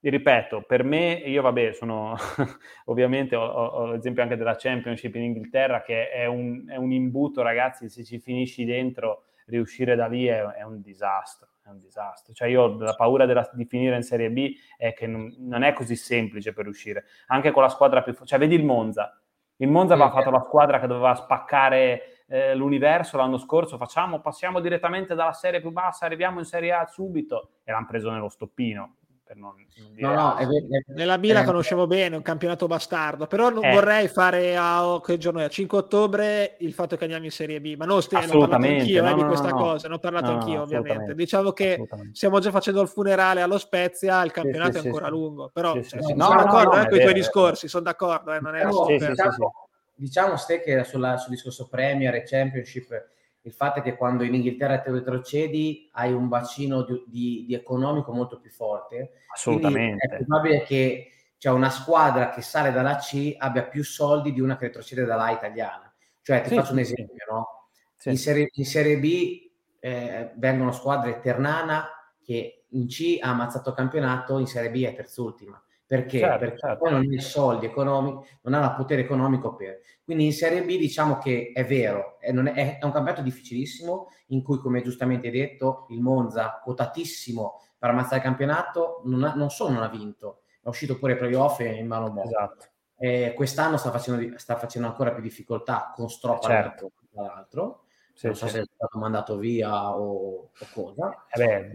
[0.00, 2.14] Vi ripeto, per me, io vabbè, sono
[2.86, 7.40] ovviamente ho, ho, l'esempio anche della Championship in Inghilterra che è un, è un imbuto,
[7.40, 12.32] ragazzi, se ci finisci dentro, riuscire da lì è, è un disastro è un disastro.
[12.32, 15.72] Cioè io la paura della, di finire in Serie B è che non, non, è
[15.72, 17.04] così semplice per uscire.
[17.28, 18.14] Anche con la squadra più...
[18.24, 19.16] Cioè vedi il Monza.
[19.56, 23.76] Il Monza aveva fatto la squadra che doveva spaccare eh, l'universo l'anno scorso.
[23.76, 28.10] Facciamo, passiamo direttamente dalla serie più bassa, arriviamo in Serie A subito e l'hanno preso
[28.10, 28.96] nello stoppino
[29.32, 30.06] per non, non dire...
[30.06, 33.72] No, no, è, è, Nella B la conoscevo bene, un campionato bastardo, però non eh.
[33.72, 35.48] vorrei fare a che giorno è?
[35.48, 39.02] 5 ottobre il fatto che andiamo in Serie B, ma non stiamo, ho parlato anch'io
[39.02, 41.14] no, eh, no, di questa no, cosa, ne ho parlato anch'io ovviamente.
[41.14, 45.10] Diciamo che stiamo già facendo il funerale allo Spezia, il campionato sì, è ancora sì,
[45.12, 48.54] lungo, però sì, cioè, sono d'accordo eh, con i tuoi discorsi, sono d'accordo, eh, non
[48.54, 53.10] è diciamo, diciamo, diciamo ste che sulla, sul discorso Premier e Championship
[53.44, 57.54] il fatto è che quando in Inghilterra te retrocedi hai un bacino di, di, di
[57.54, 59.22] economico molto più forte.
[59.32, 60.06] Assolutamente.
[60.06, 64.40] Quindi è probabile che cioè, una squadra che sale dalla C abbia più soldi di
[64.40, 65.92] una che retrocede dalla A italiana.
[66.22, 67.32] Cioè, ti sì, faccio un esempio, sì.
[67.32, 67.68] no?
[67.96, 68.10] Sì.
[68.10, 71.88] In, serie, in, serie, B eh, vengono squadre Ternana
[72.22, 75.60] che in C ha ammazzato campionato, in Serie B è terzultima.
[75.92, 76.20] Perché?
[76.20, 76.78] Certo, Perché certo.
[76.78, 79.82] poi non ha soldi economici, non ha il potere economico per.
[80.02, 84.42] Quindi in Serie B diciamo che è vero, è, è, è un campionato difficilissimo in
[84.42, 89.50] cui, come giustamente hai detto, il Monza, quotatissimo per ammazzare il campionato, non, ha, non
[89.50, 92.26] solo non ha vinto, è uscito pure ai playoff in mano modo.
[92.26, 92.66] Esatto.
[92.96, 96.92] Eh, quest'anno sta facendo, sta facendo, ancora più difficoltà con Stroppa certo.
[97.12, 97.84] tra l'altro.
[98.14, 98.52] Sì, non so sì.
[98.52, 101.26] se è stato mandato via o, o cosa.
[101.28, 101.70] Eh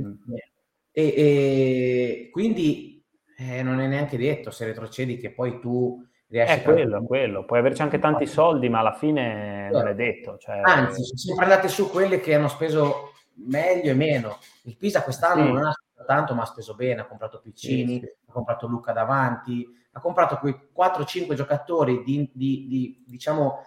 [0.92, 2.97] e, e, quindi
[3.40, 7.02] eh, non è neanche detto se retrocedi che poi tu riesci quello, a...
[7.04, 7.46] quello.
[7.46, 10.38] Puoi averci anche tanti soldi, ma alla fine non è detto.
[10.38, 10.62] Cioè...
[10.64, 13.14] Anzi, sono sempre andate su quelle che hanno speso
[13.46, 14.40] meglio e meno.
[14.64, 15.52] Il Pisa quest'anno sì.
[15.52, 17.02] non ha speso tanto, ma ha speso bene.
[17.02, 18.06] Ha comprato Piccini, sì.
[18.28, 23.60] ha comprato Luca davanti, ha comprato quei 4-5 giocatori di, di, di, diciamo,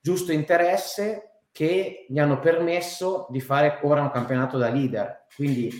[0.00, 5.26] giusto interesse che gli hanno permesso di fare ora un campionato da leader.
[5.36, 5.70] Quindi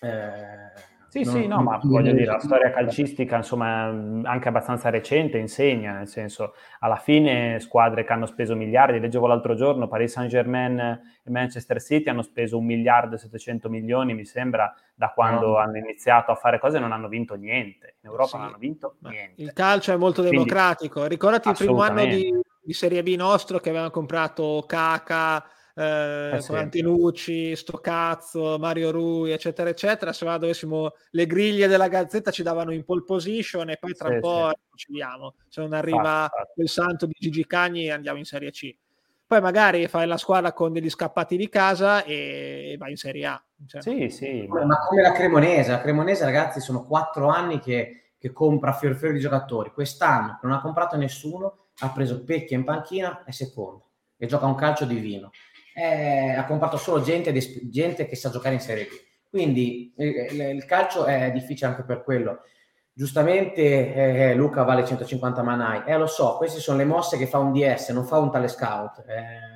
[0.00, 0.94] eh,
[1.24, 5.92] sì, non, sì, no, ma voglio dire, la storia calcistica, insomma, anche abbastanza recente, insegna,
[5.92, 10.78] nel senso, alla fine squadre che hanno speso miliardi, leggevo l'altro giorno, Paris Saint-Germain
[11.22, 15.56] e Manchester City hanno speso un miliardo e 700 milioni, mi sembra, da quando no.
[15.56, 17.96] hanno iniziato a fare cose non hanno vinto niente.
[18.00, 18.36] In Europa sì.
[18.36, 19.42] non hanno vinto niente.
[19.42, 21.06] Il calcio è molto Quindi, democratico.
[21.06, 25.44] Ricordati il primo anno di, di Serie B nostro che avevano comprato Caca,
[25.78, 27.52] eh, eh sì.
[27.54, 30.12] Sto cazzo, Mario Rui, eccetera, eccetera.
[30.14, 34.08] Se ora dovessimo le griglie della Gazzetta ci davano in pole position e poi tra
[34.08, 34.76] sì, un po' sì.
[34.76, 35.34] ci diamo.
[35.48, 38.74] Se non arriva ah, il santo di Gigi Cagni andiamo in Serie C.
[39.26, 43.44] Poi magari fai la squadra con degli scappati di casa e vai in Serie A.
[43.66, 43.82] Cioè.
[43.82, 44.46] Sì, sì.
[44.48, 44.64] Ma...
[44.64, 45.72] ma come la Cremonese.
[45.72, 49.72] La Cremonese, ragazzi, sono quattro anni che, che compra fior fior di giocatori.
[49.72, 53.82] Quest'anno non ha comprato nessuno, ha preso Pecchia in panchina e secondo
[54.16, 55.30] e gioca un calcio divino
[55.76, 57.32] eh, ha comprato solo gente,
[57.68, 58.88] gente, che sa giocare in Serie B.
[59.28, 62.40] Quindi il, il calcio è difficile anche per quello.
[62.94, 65.82] Giustamente eh, Luca vale 150 manai.
[65.84, 68.48] Eh, lo so, queste sono le mosse che fa un DS, non fa un tale
[68.48, 69.04] scout.
[69.06, 69.54] Eh,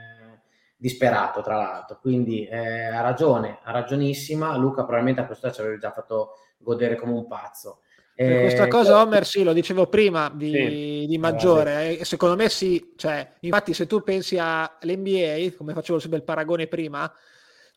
[0.77, 1.99] disperato, tra l'altro.
[2.01, 4.57] Quindi eh, ha ragione, ha ragionissima.
[4.57, 7.81] Luca probabilmente a questo ci avrebbe già fatto godere come un pazzo.
[8.23, 12.51] Eh, questa cosa Homer sì, lo dicevo prima di, sì, di maggiore, eh, secondo me
[12.51, 17.11] sì, cioè, infatti se tu pensi all'NBA, come facevo sempre il paragone prima,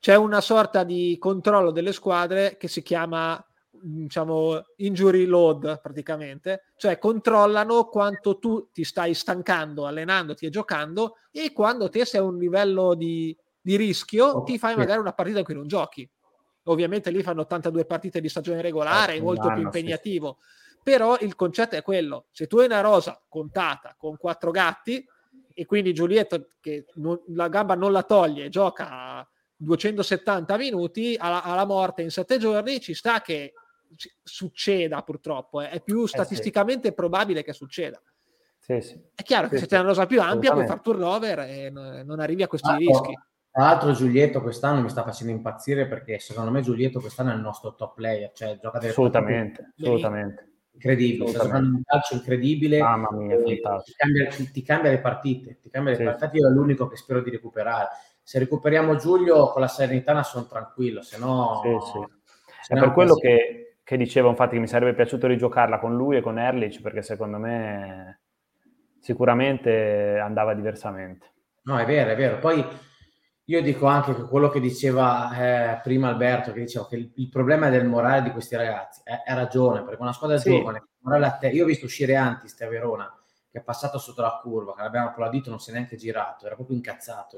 [0.02, 3.42] c'è una sorta di controllo delle squadre che si chiama
[3.72, 11.54] diciamo injury load praticamente, cioè controllano quanto tu ti stai stancando, allenandoti e giocando e
[11.54, 15.40] quando te sei a un livello di, di rischio oh, ti fai magari una partita
[15.40, 16.10] in cui non giochi
[16.64, 20.38] Ovviamente lì fanno 82 partite di stagione regolare, è molto più impegnativo.
[20.40, 20.78] Sì.
[20.84, 25.06] Però il concetto è quello: se tu hai una rosa contata con quattro gatti
[25.54, 31.66] e quindi Giulietto che non, la gamba non la toglie, gioca 270 minuti alla, alla
[31.66, 33.54] morte in sette giorni, ci sta che
[34.24, 35.70] succeda purtroppo, eh.
[35.70, 36.96] è più statisticamente eh sì.
[36.96, 38.02] probabile che succeda.
[38.58, 39.00] Sì, sì.
[39.14, 42.44] È chiaro che se c'è una rosa più ampia puoi fare turnover e non, arrivi
[42.44, 43.14] a questi ah, rischi.
[43.54, 47.40] Tra l'altro Giulietto quest'anno mi sta facendo impazzire perché secondo me Giulietto quest'anno è il
[47.42, 50.50] nostro top player, cioè gioca delle assolutamente, assolutamente.
[50.72, 52.80] incredibile, sta giocando un calcio incredibile.
[52.80, 53.62] Mamma mia, ti
[53.96, 56.04] cambia, ti, ti cambia, le partite, ti cambia le sì.
[56.04, 57.90] partite, io è l'unico che spero di recuperare.
[58.24, 61.62] Se recuperiamo Giulio con la serenità sono tranquillo, se no...
[61.62, 62.00] Sì, sì.
[62.64, 66.18] Se è per quello che, che, dicevo infatti che mi sarebbe piaciuto rigiocarla con lui
[66.18, 68.22] e con Erlich perché secondo me
[69.00, 71.28] sicuramente andava diversamente.
[71.66, 72.40] No, è vero, è vero.
[72.40, 72.66] Poi
[73.46, 77.30] io dico anche che quello che diceva eh, prima Alberto, che diceva che il, il,
[77.30, 80.50] problema è del morale di questi ragazzi, ha ragione, perché una squadra sì.
[80.50, 80.84] giovane,
[81.40, 83.14] te- io ho visto uscire Antiste a Verona,
[83.52, 86.56] che è passato sotto la curva, che l'abbiamo applaudito, non si è neanche girato, era
[86.56, 87.38] proprio incazzato,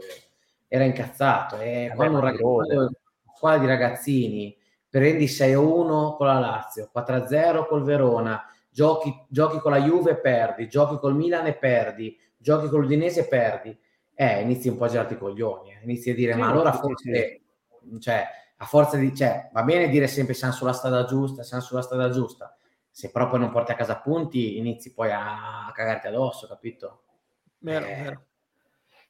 [0.68, 1.58] era incazzato.
[1.58, 2.89] E eh quando un ragazzo, una
[3.36, 9.82] squadra di ragazzini, prendi 6-1 con la Lazio, 4-0 col Verona, giochi, giochi con la
[9.82, 13.78] Juve e perdi, giochi col Milan e perdi, giochi con l'Udinese e perdi,
[14.16, 15.80] eh, inizi un po' a girarti i coglioni, eh.
[15.84, 17.41] inizi a dire, sì, ma allora forse,
[17.84, 17.99] sì.
[17.99, 18.26] cioè,
[18.57, 22.09] a forza di, cioè, va bene dire sempre siamo sulla strada giusta, siamo sulla strada
[22.09, 22.57] giusta,
[22.89, 27.01] se proprio non porti a casa punti, inizi poi a, a cagarti addosso, capito?
[27.59, 28.24] Vero, eh, vero.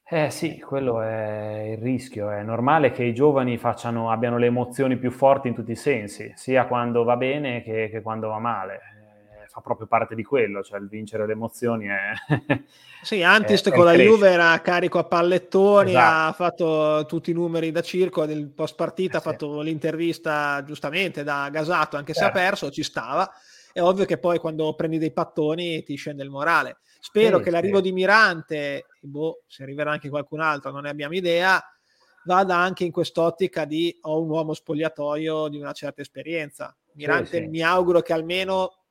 [0.08, 2.30] Eh sì, quello è il rischio.
[2.30, 6.32] È normale che i giovani facciano, abbiano le emozioni più forti in tutti i sensi,
[6.36, 8.95] sia quando va bene che, che quando va male
[9.56, 12.12] fa proprio parte di quello, cioè il vincere le emozioni è...
[13.02, 16.28] sì, Antist con la Juve era carico a pallettoni, esatto.
[16.28, 19.64] ha fatto tutti i numeri da circo, del post partita eh, ha fatto sì.
[19.64, 22.20] l'intervista giustamente da gasato, anche certo.
[22.20, 22.38] se ha certo.
[22.38, 23.32] perso, ci stava.
[23.72, 26.78] È ovvio che poi quando prendi dei pattoni ti scende il morale.
[27.00, 31.14] Spero sì, che l'arrivo di Mirante, boh, se arriverà anche qualcun altro, non ne abbiamo
[31.14, 31.62] idea,
[32.24, 36.76] vada anche in quest'ottica di ho un uomo spogliatoio di una certa esperienza.
[36.92, 38.85] Mirante mi auguro che almeno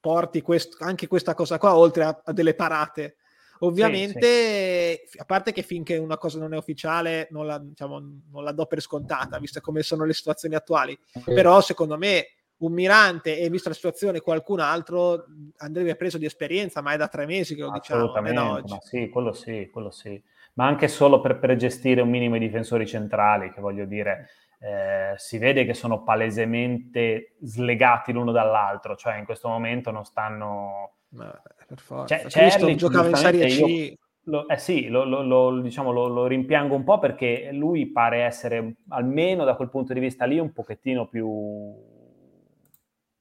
[0.00, 3.16] porti quest- anche questa cosa qua oltre a, a, delle parate
[3.60, 5.18] Ovviamente, sì, sì.
[5.18, 7.98] a parte che finché una cosa non è ufficiale non la, diciamo,
[8.30, 12.26] non la do per scontata, viste come sono le situazioni attuali, però secondo me
[12.58, 15.26] un mirante e vista la situazione qualcun altro
[15.58, 18.04] andrebbe preso di esperienza, ma è da tre mesi che lo diciamo.
[18.04, 20.20] Assolutamente, sì, quello sì, quello sì.
[20.54, 24.28] Ma anche solo per, per gestire un minimo i difensori centrali, che voglio dire,
[24.62, 30.96] eh, si vede che sono palesemente slegati l'uno dall'altro, cioè in questo momento non stanno...
[31.10, 32.28] Ma, per forza.
[32.28, 33.94] Cioè, Cristo giocava in Serie C.
[34.24, 39.44] Lo, eh sì, lo, lo, diciamo, lo, rimpiango un po' perché lui pare essere, almeno
[39.44, 41.74] da quel punto di vista lì, un pochettino più,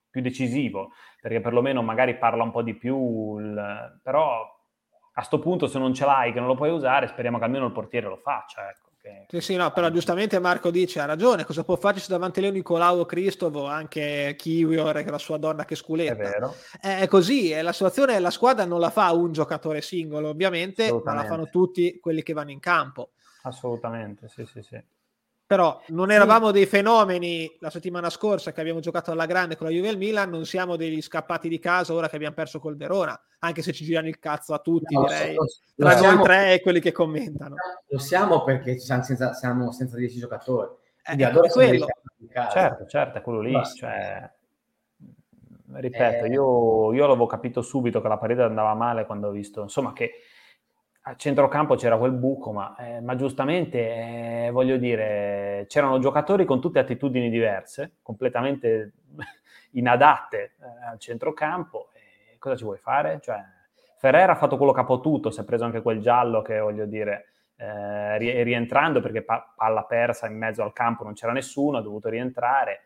[0.10, 5.68] più decisivo, perché perlomeno magari parla un po' di più, il, però a questo punto
[5.68, 8.18] se non ce l'hai, che non lo puoi usare, speriamo che almeno il portiere lo
[8.18, 8.70] faccia.
[8.70, 8.89] Ecco.
[9.28, 9.40] Che...
[9.40, 12.44] Sì, sì, no, però giustamente Marco dice, ha ragione, cosa può farci se davanti a
[12.44, 16.14] lui Nicolao Cristovo, anche Kiwior, la sua donna che sculetta.
[16.14, 16.56] È vero.
[16.80, 21.14] È così, è la situazione, la squadra non la fa un giocatore singolo, ovviamente, ma
[21.14, 23.12] la fanno tutti quelli che vanno in campo.
[23.44, 24.82] Assolutamente, sì, sì, sì
[25.50, 29.74] però non eravamo dei fenomeni la settimana scorsa che abbiamo giocato alla grande con la
[29.74, 32.78] Juve e il Milan, non siamo degli scappati di casa ora che abbiamo perso col
[32.78, 36.18] Verona, anche se ci girano il cazzo a tutti, no, direi, lo, lo tra siamo,
[36.18, 37.56] noi tre e quelli che commentano.
[37.88, 40.70] Lo siamo perché siamo senza, siamo senza 10 giocatori.
[41.04, 41.88] Quindi eh, allora quello.
[42.52, 43.60] Certo, certo, è quello lì.
[43.76, 44.32] Cioè,
[45.74, 49.64] ripeto, eh, io, io l'avevo capito subito che la parete andava male quando ho visto,
[49.64, 50.12] insomma, che
[51.04, 56.60] a centrocampo c'era quel buco, ma, eh, ma giustamente, eh, voglio dire, c'erano giocatori con
[56.60, 58.94] tutte attitudini diverse, completamente
[59.72, 61.90] inadatte eh, al centrocampo.
[61.94, 63.20] E cosa ci vuoi fare?
[63.22, 63.42] Cioè,
[63.98, 66.86] Ferrer ha fatto quello che ha potuto, si è preso anche quel giallo che, voglio
[66.86, 67.26] dire,
[67.56, 72.10] eh, rientrando perché pa- palla persa in mezzo al campo non c'era nessuno, ha dovuto
[72.10, 72.84] rientrare.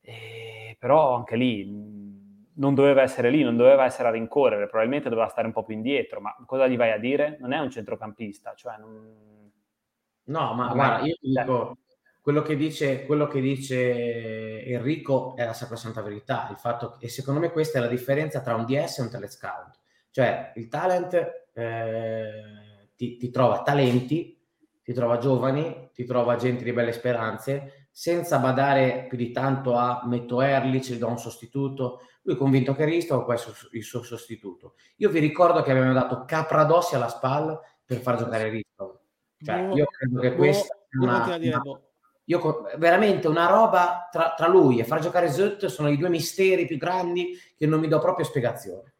[0.00, 2.11] E, però anche lì
[2.54, 5.74] non doveva essere lì, non doveva essere a rincorrere, probabilmente doveva stare un po' più
[5.74, 7.36] indietro, ma cosa gli vai a dire?
[7.40, 9.50] Non è un centrocampista, cioè non...
[10.24, 11.78] No, ma guarda, io ti dico,
[12.20, 17.08] quello che, dice, quello che dice Enrico è la sacrosanta verità, il fatto che, e
[17.08, 19.80] secondo me questa è la differenza tra un DS e un talent scout,
[20.10, 24.40] cioè il talent eh, ti, ti trova talenti,
[24.82, 30.02] ti trova giovani, ti trova gente di belle speranze, senza badare più di tanto a
[30.06, 34.02] metto Erlich, gli do un sostituto, lui è convinto che Risto può essere il suo
[34.02, 34.74] sostituto.
[34.96, 39.00] Io vi ricordo che abbiamo dato Capradossi alla spalla per far giocare Risto.
[39.42, 41.62] Cioè, io credo che questa una, una,
[42.24, 46.66] io, veramente una roba tra, tra, lui e far giocare Zutt sono i due misteri
[46.66, 48.94] più grandi che non mi do proprio spiegazione.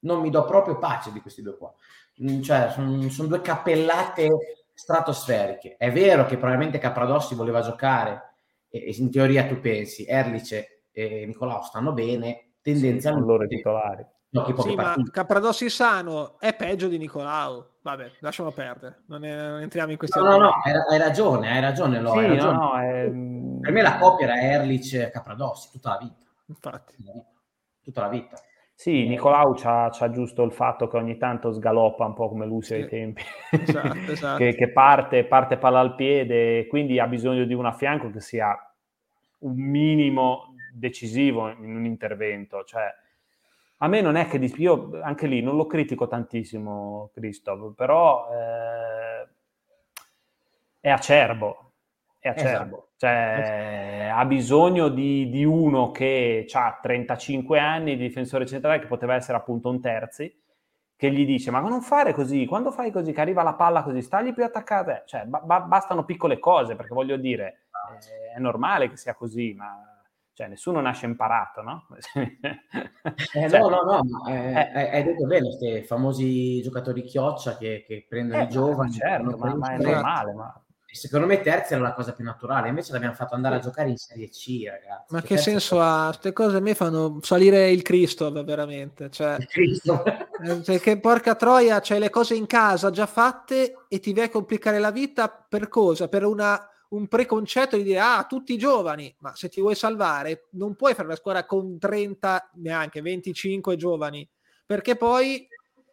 [0.00, 1.74] Non mi do proprio pace di questi due qua.
[2.22, 4.28] Mm, cioè, sono, sono due cappellate
[4.72, 5.76] stratosferiche.
[5.76, 8.27] È vero che probabilmente Capradossi voleva giocare
[8.70, 14.06] in teoria tu pensi Erlice e Nicolao stanno bene, tendenzialmente loro titolari.
[14.30, 17.76] No, sì, ma Capradossi sano è peggio di Nicolao.
[17.80, 21.60] Vabbè, lasciamo perdere, non, è, non entriamo in questi No, no, no, hai, ragione, hai
[21.62, 22.00] ragione.
[22.00, 22.56] Lo, sì, hai ragione.
[22.56, 23.10] No, è...
[23.62, 26.30] Per me la coppia era Erlich e Capradossi tutta la vita.
[26.46, 26.94] Infatti.
[27.82, 28.36] Tutta la vita.
[28.80, 32.74] Sì, Nicolau c'ha, c'ha, giusto il fatto che ogni tanto sgaloppa un po' come Lucio
[32.74, 34.36] ai tempi, esatto, esatto.
[34.36, 38.20] che, che parte, parte, palla al piede, quindi ha bisogno di un a fianco che
[38.20, 38.56] sia
[39.38, 42.62] un minimo decisivo in un intervento.
[42.62, 42.84] Cioè,
[43.78, 49.28] a me non è che io anche lì non lo critico tantissimo, Christoph, però eh,
[50.78, 51.67] è acerbo.
[52.18, 52.76] È acerbo.
[52.76, 52.92] Esatto.
[52.96, 59.14] Cioè, ha bisogno di, di uno che ha 35 anni, di difensore centrale, che poteva
[59.14, 60.42] essere appunto un terzi,
[60.96, 64.02] che gli dice: Ma non fare così, quando fai così, che arriva la palla così,
[64.02, 65.02] stagli più attaccato.
[65.06, 67.66] Cioè, ba- bastano piccole cose, perché voglio dire,
[68.00, 69.80] eh, è normale che sia così, ma
[70.38, 71.86] cioè nessuno nasce imparato, no?
[72.14, 77.56] eh, cioè, no, no, no, ma eh, eh, hai detto bene, questi famosi giocatori chioccia
[77.56, 78.92] che, che prendono i eh, giovani.
[78.92, 80.62] Certo, ma, ma, è normale, ma...
[80.98, 83.96] Secondo me terza era la cosa più naturale, invece l'abbiamo fatto andare a giocare in
[83.96, 85.14] Serie C, ragazzi.
[85.14, 86.06] Ma che, che senso ha?
[86.06, 89.10] Queste cose a me fanno salire il Cristo, veramente.
[89.10, 90.02] Cioè, il Cristo.
[90.64, 94.30] perché eh, porca troia, c'hai le cose in casa già fatte e ti vai a
[94.30, 96.08] complicare la vita per cosa?
[96.08, 100.74] Per una un preconcetto di dire ah tutti giovani ma se ti vuoi salvare non
[100.74, 104.26] puoi fare una squadra con 30 neanche 25 giovani
[104.64, 105.46] perché poi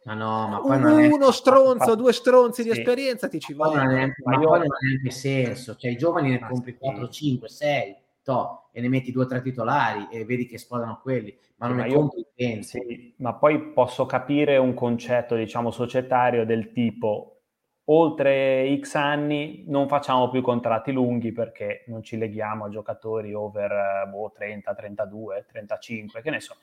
[0.06, 2.70] ma no, ma poi uno, uno stronzo, due stronzi sì.
[2.70, 3.74] di esperienza ti ci vuole.
[3.74, 5.74] Ma, neanche, ma poi non ha neanche senso.
[5.74, 9.42] Cioè, i giovani ne compri 4, 5, 6 to, e ne metti due o tre
[9.42, 13.72] titolari e vedi che esplodano quelli, ma non ma ne compri io, sì, ma poi
[13.72, 17.36] posso capire un concetto, diciamo, societario del tipo
[17.88, 24.08] oltre X anni non facciamo più contratti lunghi perché non ci leghiamo a giocatori over
[24.10, 26.56] boh, 30, 32, 35, che ne so.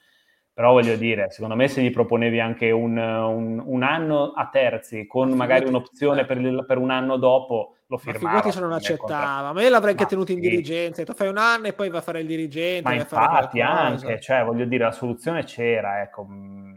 [0.54, 5.08] Però voglio dire, secondo me se gli proponevi anche un, un, un anno a terzi
[5.08, 8.24] con ma magari un'opzione per, il, per, un anno dopo, lo firmava.
[8.24, 10.49] Ma figurati se non accettava, ma io l'avrei anche tenuto in sì.
[10.49, 12.88] dirigente, tu fai un anno e poi va a fare il dirigente.
[12.88, 16.74] Ma infatti anche, cioè voglio dire, la soluzione c'era, ecco mm,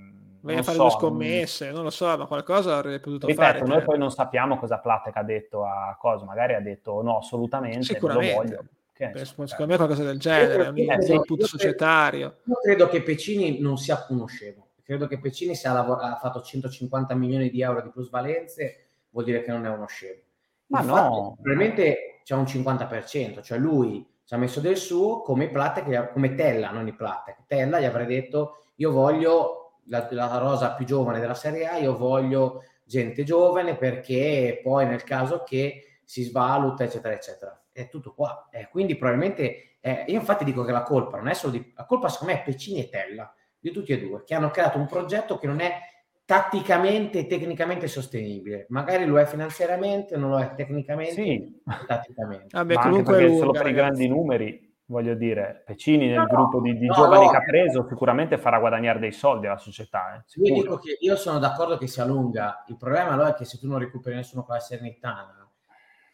[0.47, 3.59] Vai a fare so, due scommesse, non lo so, ma qualcosa avrei potuto ripeto, fare.
[3.61, 3.83] Noi cioè.
[3.83, 8.33] poi non sappiamo cosa Platek ha detto a cosa, magari ha detto no, assolutamente, Sicuramente.
[8.33, 8.65] lo voglio.
[8.97, 12.39] Che per, secondo me qualcosa del genere, un input societario.
[12.45, 16.17] Io credo che Pecini non sia uno scemo, credo che Pecini se ha, lavor- ha,
[16.17, 20.23] fatto 150 milioni di euro di plusvalenze, vuol dire che non è uno scemo.
[20.69, 21.35] Ma Infatti, no.
[21.35, 26.71] Probabilmente c'è un 50%, cioè lui ci ha messo del suo come Platek, come Tella,
[26.71, 27.41] non i Platek.
[27.47, 31.95] Tella gli avrei detto io voglio la, la, rosa più giovane della Serie A, io
[31.99, 37.61] voglio gente giovane perché poi nel caso che si svaluta, eccetera, eccetera.
[37.77, 38.49] È tutto qua.
[38.51, 41.73] Eh, quindi probabilmente, eh, io infatti dico che la colpa non è solo di...
[41.77, 44.79] La colpa secondo me è Pecini e Tella, di tutti e due, che hanno creato
[44.79, 45.79] un progetto che non è
[46.25, 48.67] tatticamente e tecnicamente sostenibile.
[48.71, 51.61] Magari lo è finanziariamente, non lo è tecnicamente sì.
[51.87, 52.49] tatticamente.
[52.51, 56.61] Vabbè, Ma comunque lunga, solo per i grandi numeri voglio dire, Pecini nel no, gruppo
[56.61, 60.15] di, di no, giovani no, che ha preso sicuramente farà guadagnare dei soldi alla società.
[60.15, 63.45] Eh, io dico che io sono d'accordo che sia lunga, il problema allora è che
[63.45, 65.46] se tu non recuperi nessuno con la Sernitana,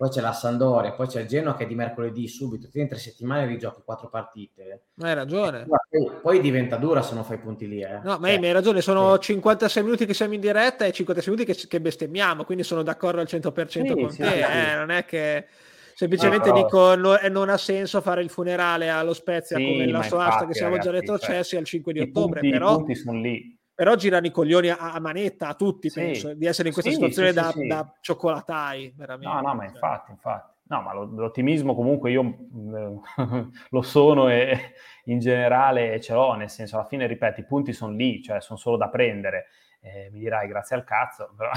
[0.02, 2.88] poi c'è la Sandoria, poi c'è il Genoa che è di mercoledì subito, ti in
[2.88, 4.86] tre settimane rigiochi quattro partite.
[5.00, 5.64] Hai ragione.
[5.64, 7.82] Poi, poi, diventa dura se non fai punti lì.
[7.82, 8.00] Eh.
[8.02, 9.34] No, ma eh, hai ragione, sono sì.
[9.34, 13.20] 56 minuti che siamo in diretta e 56 minuti che, che bestemmiamo, quindi sono d'accordo
[13.20, 15.46] al 100% sì, con sì, te, eh, non è che
[15.94, 20.26] Semplicemente no, dico, no, non ha senso fare il funerale allo Spezia come la sua
[20.26, 22.40] asta che siamo già retrocessi cioè, al 5 di ottobre.
[22.40, 23.56] Punti, però, punti sono lì.
[23.82, 25.98] Però girano i coglioni a, a manetta a tutti, sì.
[25.98, 28.94] penso, di essere in questa sì, situazione da, da, cioccolatai.
[28.96, 29.34] Veramente.
[29.34, 30.52] No, no, ma infatti, infatti.
[30.68, 33.00] No, ma l'ottimismo comunque io eh,
[33.70, 34.74] lo sono e
[35.06, 38.56] in generale ce l'ho, nel senso, alla fine, ripeto, i punti sono lì, cioè sono
[38.56, 39.46] solo da prendere.
[39.80, 41.50] Eh, mi dirai grazie al cazzo, però,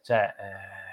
[0.00, 0.34] cioè...
[0.38, 0.88] Eh,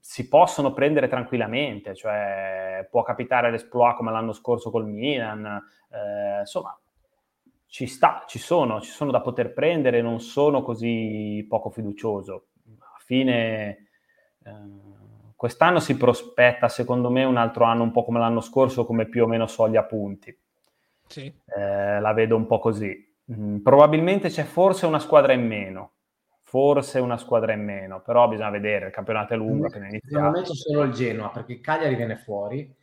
[0.00, 5.46] si possono prendere tranquillamente, cioè può capitare l'esploit come l'anno scorso col Milan,
[5.88, 6.76] eh, insomma
[7.70, 12.48] ci sta, ci sono, ci sono da poter prendere, non sono così poco fiducioso.
[12.66, 13.86] Alla fine
[14.44, 14.52] eh,
[15.36, 19.22] quest'anno si prospetta secondo me un altro anno un po' come l'anno scorso, come più
[19.22, 20.36] o meno soglia punti.
[21.06, 21.32] Sì.
[21.56, 23.08] Eh, la vedo un po' così.
[23.32, 25.92] Mm, probabilmente c'è forse una squadra in meno,
[26.42, 30.16] forse una squadra in meno, però bisogna vedere, il campionato è lungo appena iniziato.
[30.16, 32.78] Secondo me c'è solo il Genoa, perché il Cagliari viene fuori,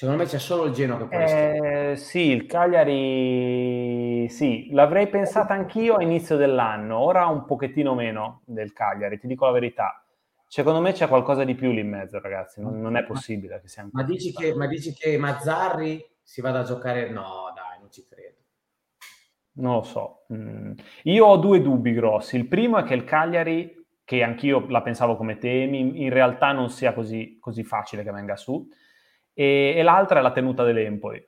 [0.00, 5.52] secondo me c'è solo il Genoa che può eh, Sì, il Cagliari, sì, l'avrei pensata
[5.52, 10.02] anch'io a inizio dell'anno, ora un pochettino meno del Cagliari, ti dico la verità.
[10.46, 13.68] Secondo me c'è qualcosa di più lì in mezzo, ragazzi, non, non è possibile che
[13.68, 17.10] sia ma dici che, ma dici che Mazzarri si vada a giocare?
[17.10, 18.38] No, dai, non ci credo.
[19.56, 20.24] Non lo so.
[20.32, 20.72] Mm.
[21.02, 22.36] Io ho due dubbi grossi.
[22.36, 26.70] Il primo è che il Cagliari, che anch'io la pensavo come temi, in realtà non
[26.70, 28.66] sia così, così facile che venga su.
[29.40, 31.24] E, e l'altra è la tenuta dell'Empoli.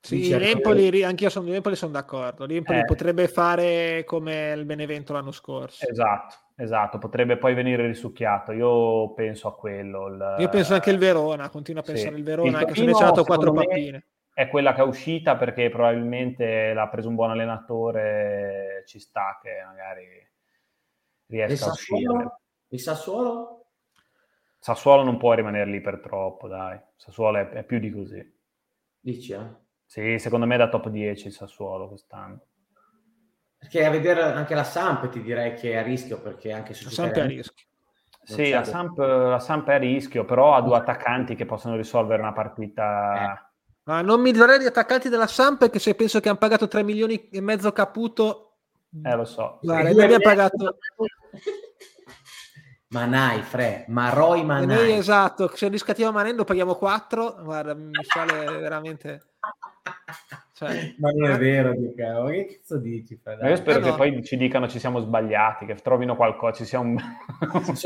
[0.00, 0.44] Sì, certo.
[0.44, 2.46] l'Empoli, anch'io sono di Empoli, sono d'accordo.
[2.46, 2.84] L'Empoli eh.
[2.84, 5.86] potrebbe fare come il Benevento l'anno scorso.
[5.86, 8.52] Esatto, esatto, potrebbe poi venire risucchiato.
[8.52, 10.08] Io penso a quello.
[10.08, 10.36] Il...
[10.38, 12.18] Io penso anche il Verona, continuo a pensare sì.
[12.18, 15.70] il Verona, il anche se ne dato quattro pappine è quella che è uscita perché
[15.70, 20.06] probabilmente l'ha preso un buon allenatore, ci sta che magari
[21.26, 22.40] riesca a uscire.
[22.68, 23.63] Il Sassuolo?
[24.64, 26.80] Sassuolo non può rimanere lì per troppo, dai.
[26.96, 28.34] Sassuolo è, è più di così.
[28.98, 29.46] Dici, eh?
[29.84, 32.46] Sì, secondo me è da top 10 il Sassuolo quest'anno.
[33.58, 36.84] Perché a vedere anche la Samp ti direi che è a rischio perché anche su
[36.84, 37.66] la Samp è a rischio.
[38.22, 42.22] Sì, la Samp, la Samp, è a rischio, però ha due attaccanti che possono risolvere
[42.22, 43.12] una partita...
[43.20, 43.52] Eh
[43.82, 46.82] ma non mi darei di attaccanti della Samp perché se penso che hanno pagato 3
[46.82, 48.60] milioni e mezzo Caputo...
[49.04, 49.58] Eh, lo so.
[49.60, 50.78] Guarda, noi abbiamo pagato...
[52.94, 54.66] Manai, Fre, Maroi Manai.
[54.76, 59.20] Noi, esatto, se riscattiamo Manendo paghiamo 4, guarda, mi sale veramente...
[60.66, 62.22] Cioè, ma non è vero, Dica.
[62.22, 63.20] ma che cazzo dici?
[63.24, 63.96] Ma io spero eh che no.
[63.96, 66.96] poi ci dicano ci siamo sbagliati, che trovino qualcosa, ci sia un...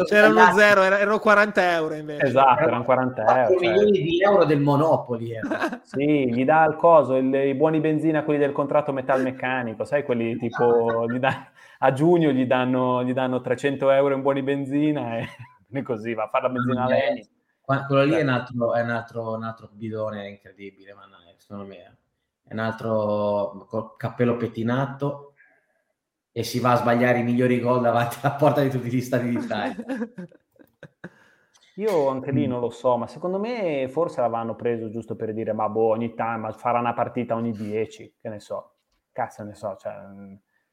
[0.07, 2.27] C'era uno zero, erano 40 euro invece.
[2.27, 3.61] Esatto, erano 40 euro.
[3.61, 3.69] Cioè...
[3.69, 5.33] milioni di euro del Monopoli.
[5.33, 5.41] Eh.
[5.83, 10.37] sì, gli dà il coso, il, i buoni benzina, quelli del contratto metalmeccanico, sai, quelli
[10.37, 15.29] tipo, dà, a giugno gli danno, gli danno 300 euro in buoni benzina e
[15.83, 17.29] così va a fare la benzina a lei.
[17.87, 21.67] Quello lì è un altro, è un altro, un altro bidone incredibile, ma no, secondo
[21.67, 21.91] me è
[22.51, 25.35] un altro col cappello pettinato
[26.33, 29.29] e si va a sbagliare i migliori gol davanti alla porta di tutti gli stati
[29.29, 29.77] d'Italia.
[31.77, 35.53] Io anche lì non lo so, ma secondo me forse l'avranno preso giusto per dire,
[35.53, 38.73] ma boh, ogni tanto, farà una partita ogni 10, che ne so.
[39.13, 39.93] cazzo ne so, cioè...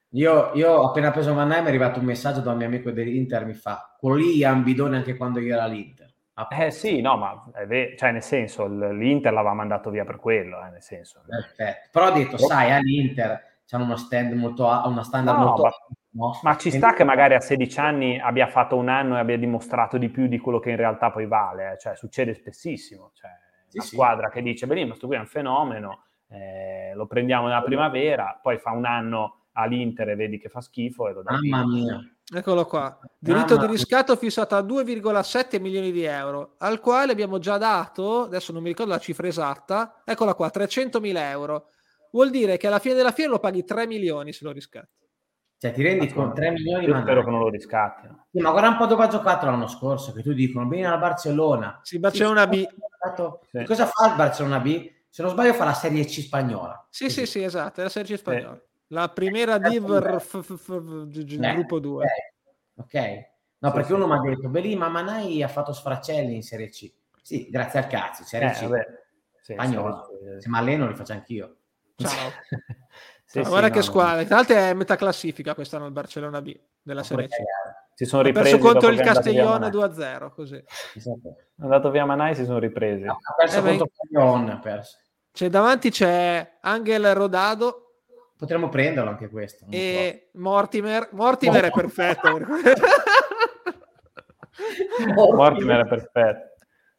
[0.10, 3.46] Io, io appena preso Mannheim mi è arrivato un messaggio da un mio amico dell'Inter,
[3.46, 6.05] mi fa, quello lì è ambidone anche quando io ero all'Inter.
[6.60, 7.44] Eh sì, no, ma
[7.96, 11.22] cioè nel senso l'Inter l'aveva mandato via per quello, eh, nel senso.
[11.26, 11.90] Perfetto.
[11.92, 12.48] Però ho detto, Però...
[12.48, 15.72] sai, all'Inter c'è uno stand molto, una standard no, molto ma,
[16.10, 16.40] no?
[16.44, 19.98] ma ci sta che magari a 16 anni abbia fatto un anno e abbia dimostrato
[19.98, 21.78] di più di quello che in realtà poi vale, eh.
[21.78, 23.32] cioè succede spessissimo, cioè
[23.68, 23.96] sì, la sì.
[23.96, 28.58] squadra che dice, benissimo, questo qui è un fenomeno, eh, lo prendiamo nella primavera, poi
[28.58, 32.10] fa un anno all'Inter e vedi che fa schifo e lo dà Mamma mia.
[32.34, 32.98] Eccolo qua.
[33.18, 38.24] Diritto Mamma di riscatto fissato a 2,7 milioni di euro, al quale abbiamo già dato,
[38.24, 41.70] adesso non mi ricordo la cifra esatta, eccola qua, 300 mila euro.
[42.12, 45.04] Vuol dire che alla fine della fiera lo paghi 3 milioni se lo riscatti.
[45.58, 46.86] Cioè ti rendi con 3 milioni?
[46.86, 48.08] Io spero che non lo riscatti.
[48.32, 50.98] Sì, ma guarda un po' dove ha giocato l'anno scorso, che tu dicono, bene alla
[50.98, 51.80] Barcellona.
[51.82, 52.68] Sì, Barcellona B.
[53.52, 53.64] Sì.
[53.64, 54.92] Cosa fa il Barcellona B?
[55.10, 56.88] Se non sbaglio fa la Serie C spagnola.
[56.90, 58.62] Sì, sì, sì, esatto, è la Serie C spagnola.
[58.88, 59.86] La prima div
[61.38, 62.06] gruppo 2.
[62.76, 63.34] Ok.
[63.60, 66.92] No, perché uno mi ha detto, Belì, ma Manai ha fatto sfracelli in Serie C.
[67.22, 68.68] Sì, grazie al cazzo, Serie C.
[69.42, 70.08] Sì, Spagnola.
[70.40, 71.58] Se mi alleno li faccio anch'io.
[71.96, 72.32] Ciao.
[73.26, 74.24] sì, Ciao, guarda che no, squadra.
[74.26, 77.36] Tra l'altro è metà classifica quest'anno il Barcellona B della Serie C.
[77.96, 78.50] Si sono ripresi.
[78.50, 80.64] Ha perso contro il Castiglione 2-0, così.
[80.96, 81.36] Esatto.
[81.56, 83.06] È andato via Manai e si sono ripresi.
[83.06, 84.98] ha perso eh, contro Castiglione, perso.
[85.32, 87.85] Cioè, davanti c'è Angel Rodado.
[88.38, 89.66] Potremmo prenderlo anche questo.
[89.70, 91.10] E Mortimer.
[91.12, 91.68] Mortimer oh.
[91.68, 92.40] è perfetto.
[95.16, 96.56] Mortimer è perfetto.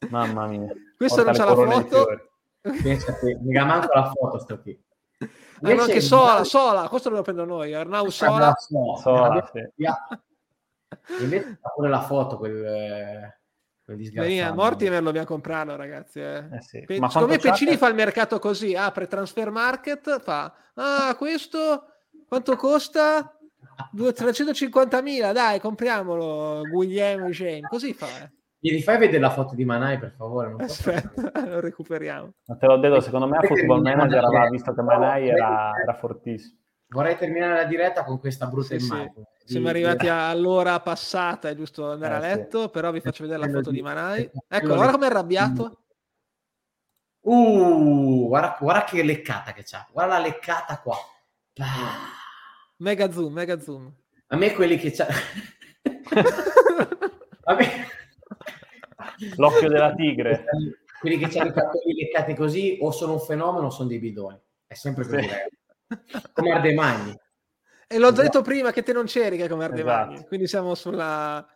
[0.09, 0.73] Mamma mia.
[0.97, 2.07] Questo Porta non c'ha la foto.
[2.83, 4.83] Pensate, mica manco la foto sto qui.
[5.63, 8.55] Ah, no, che Sola, Sola, questo lo prendo noi, Arnau Sola.
[8.57, 9.63] Sola, Sola sì.
[11.21, 13.36] Invece pure la foto quel,
[13.87, 16.21] eh, Venia, Mortimer lo abbiamo comprato, ragazzi.
[16.21, 16.45] Eh.
[16.53, 16.83] Eh sì.
[16.85, 21.85] Pe- secondo me Pecini fa il mercato così, apre transfer market, fa, ah, questo
[22.27, 23.31] quanto costa?
[23.95, 28.07] 350.000, dai, compriamolo, Guglielmo Jane, così fa.
[28.07, 28.31] Eh.
[28.59, 30.51] Mi rifai vedere la foto di Manai, per favore?
[30.51, 31.11] Non Aspetta,
[31.47, 32.33] lo recuperiamo.
[32.47, 35.95] Ma te l'ho detto, secondo me a Football Manager aveva visto che Manai era, era
[35.95, 36.59] fortissimo.
[36.89, 39.27] Vorrei terminare la diretta con questa brutta sì, immagine.
[39.39, 39.53] Sì.
[39.53, 42.71] Siamo arrivati all'ora passata, è giusto andare eh, a letto, sì.
[42.71, 44.31] però vi faccio vedere la foto di Manai.
[44.49, 45.81] Ecco, guarda come è arrabbiato.
[47.21, 49.87] Uh, guarda, guarda, che leccata che c'ha.
[49.91, 50.97] Guarda la leccata qua.
[51.57, 52.15] Ah.
[52.79, 53.93] Mega zoom, mega zoom.
[54.29, 55.07] A me quelli che c'ha...
[57.45, 57.87] a me...
[59.37, 60.45] L'occhio della tigre.
[61.01, 64.39] Quelli che hanno i capelli leccati così o sono un fenomeno o sono dei bidoni.
[64.67, 65.23] È sempre così.
[65.23, 65.29] Sì.
[66.33, 67.19] Come Ardemagni.
[67.89, 68.23] E l'ho esatto.
[68.23, 70.27] detto prima che te non c'eri che come Ardemagni, esatto.
[70.27, 71.47] quindi siamo sulla,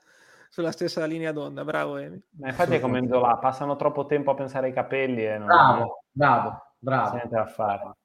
[0.49, 1.65] sulla, stessa linea d'onda.
[1.65, 2.23] Bravo Emi.
[2.39, 6.05] Ma infatti è come Zola, passano troppo tempo a pensare ai capelli e non Bravo,
[6.09, 7.15] bravo, bravo.
[7.17, 7.97] Niente da fare.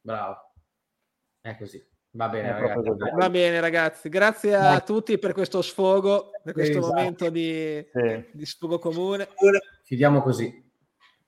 [0.00, 0.52] Bravo.
[1.40, 1.84] È così.
[2.14, 2.90] Va bene, ragazzi.
[3.16, 4.08] Va bene, ragazzi.
[4.08, 4.82] Grazie a no.
[4.84, 6.94] tutti per questo sfogo, per questo esatto.
[6.94, 8.28] momento di, sì.
[8.32, 9.28] di, sfogo comune.
[9.82, 10.70] Chiudiamo così.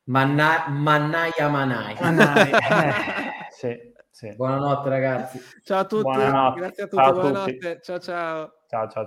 [0.04, 1.96] Manna- mannaia manai.
[1.98, 2.50] manai.
[3.50, 4.32] sì, sì.
[4.36, 5.40] Buonanotte, ragazzi.
[5.64, 6.02] Ciao a tutti.
[6.02, 6.60] Buonanotte.
[6.60, 7.02] Grazie a tutti.
[7.02, 7.58] Ciao buonanotte.
[7.58, 7.78] Tutti.
[7.82, 8.52] Ciao, ciao.
[8.68, 9.06] Ciao, ciao,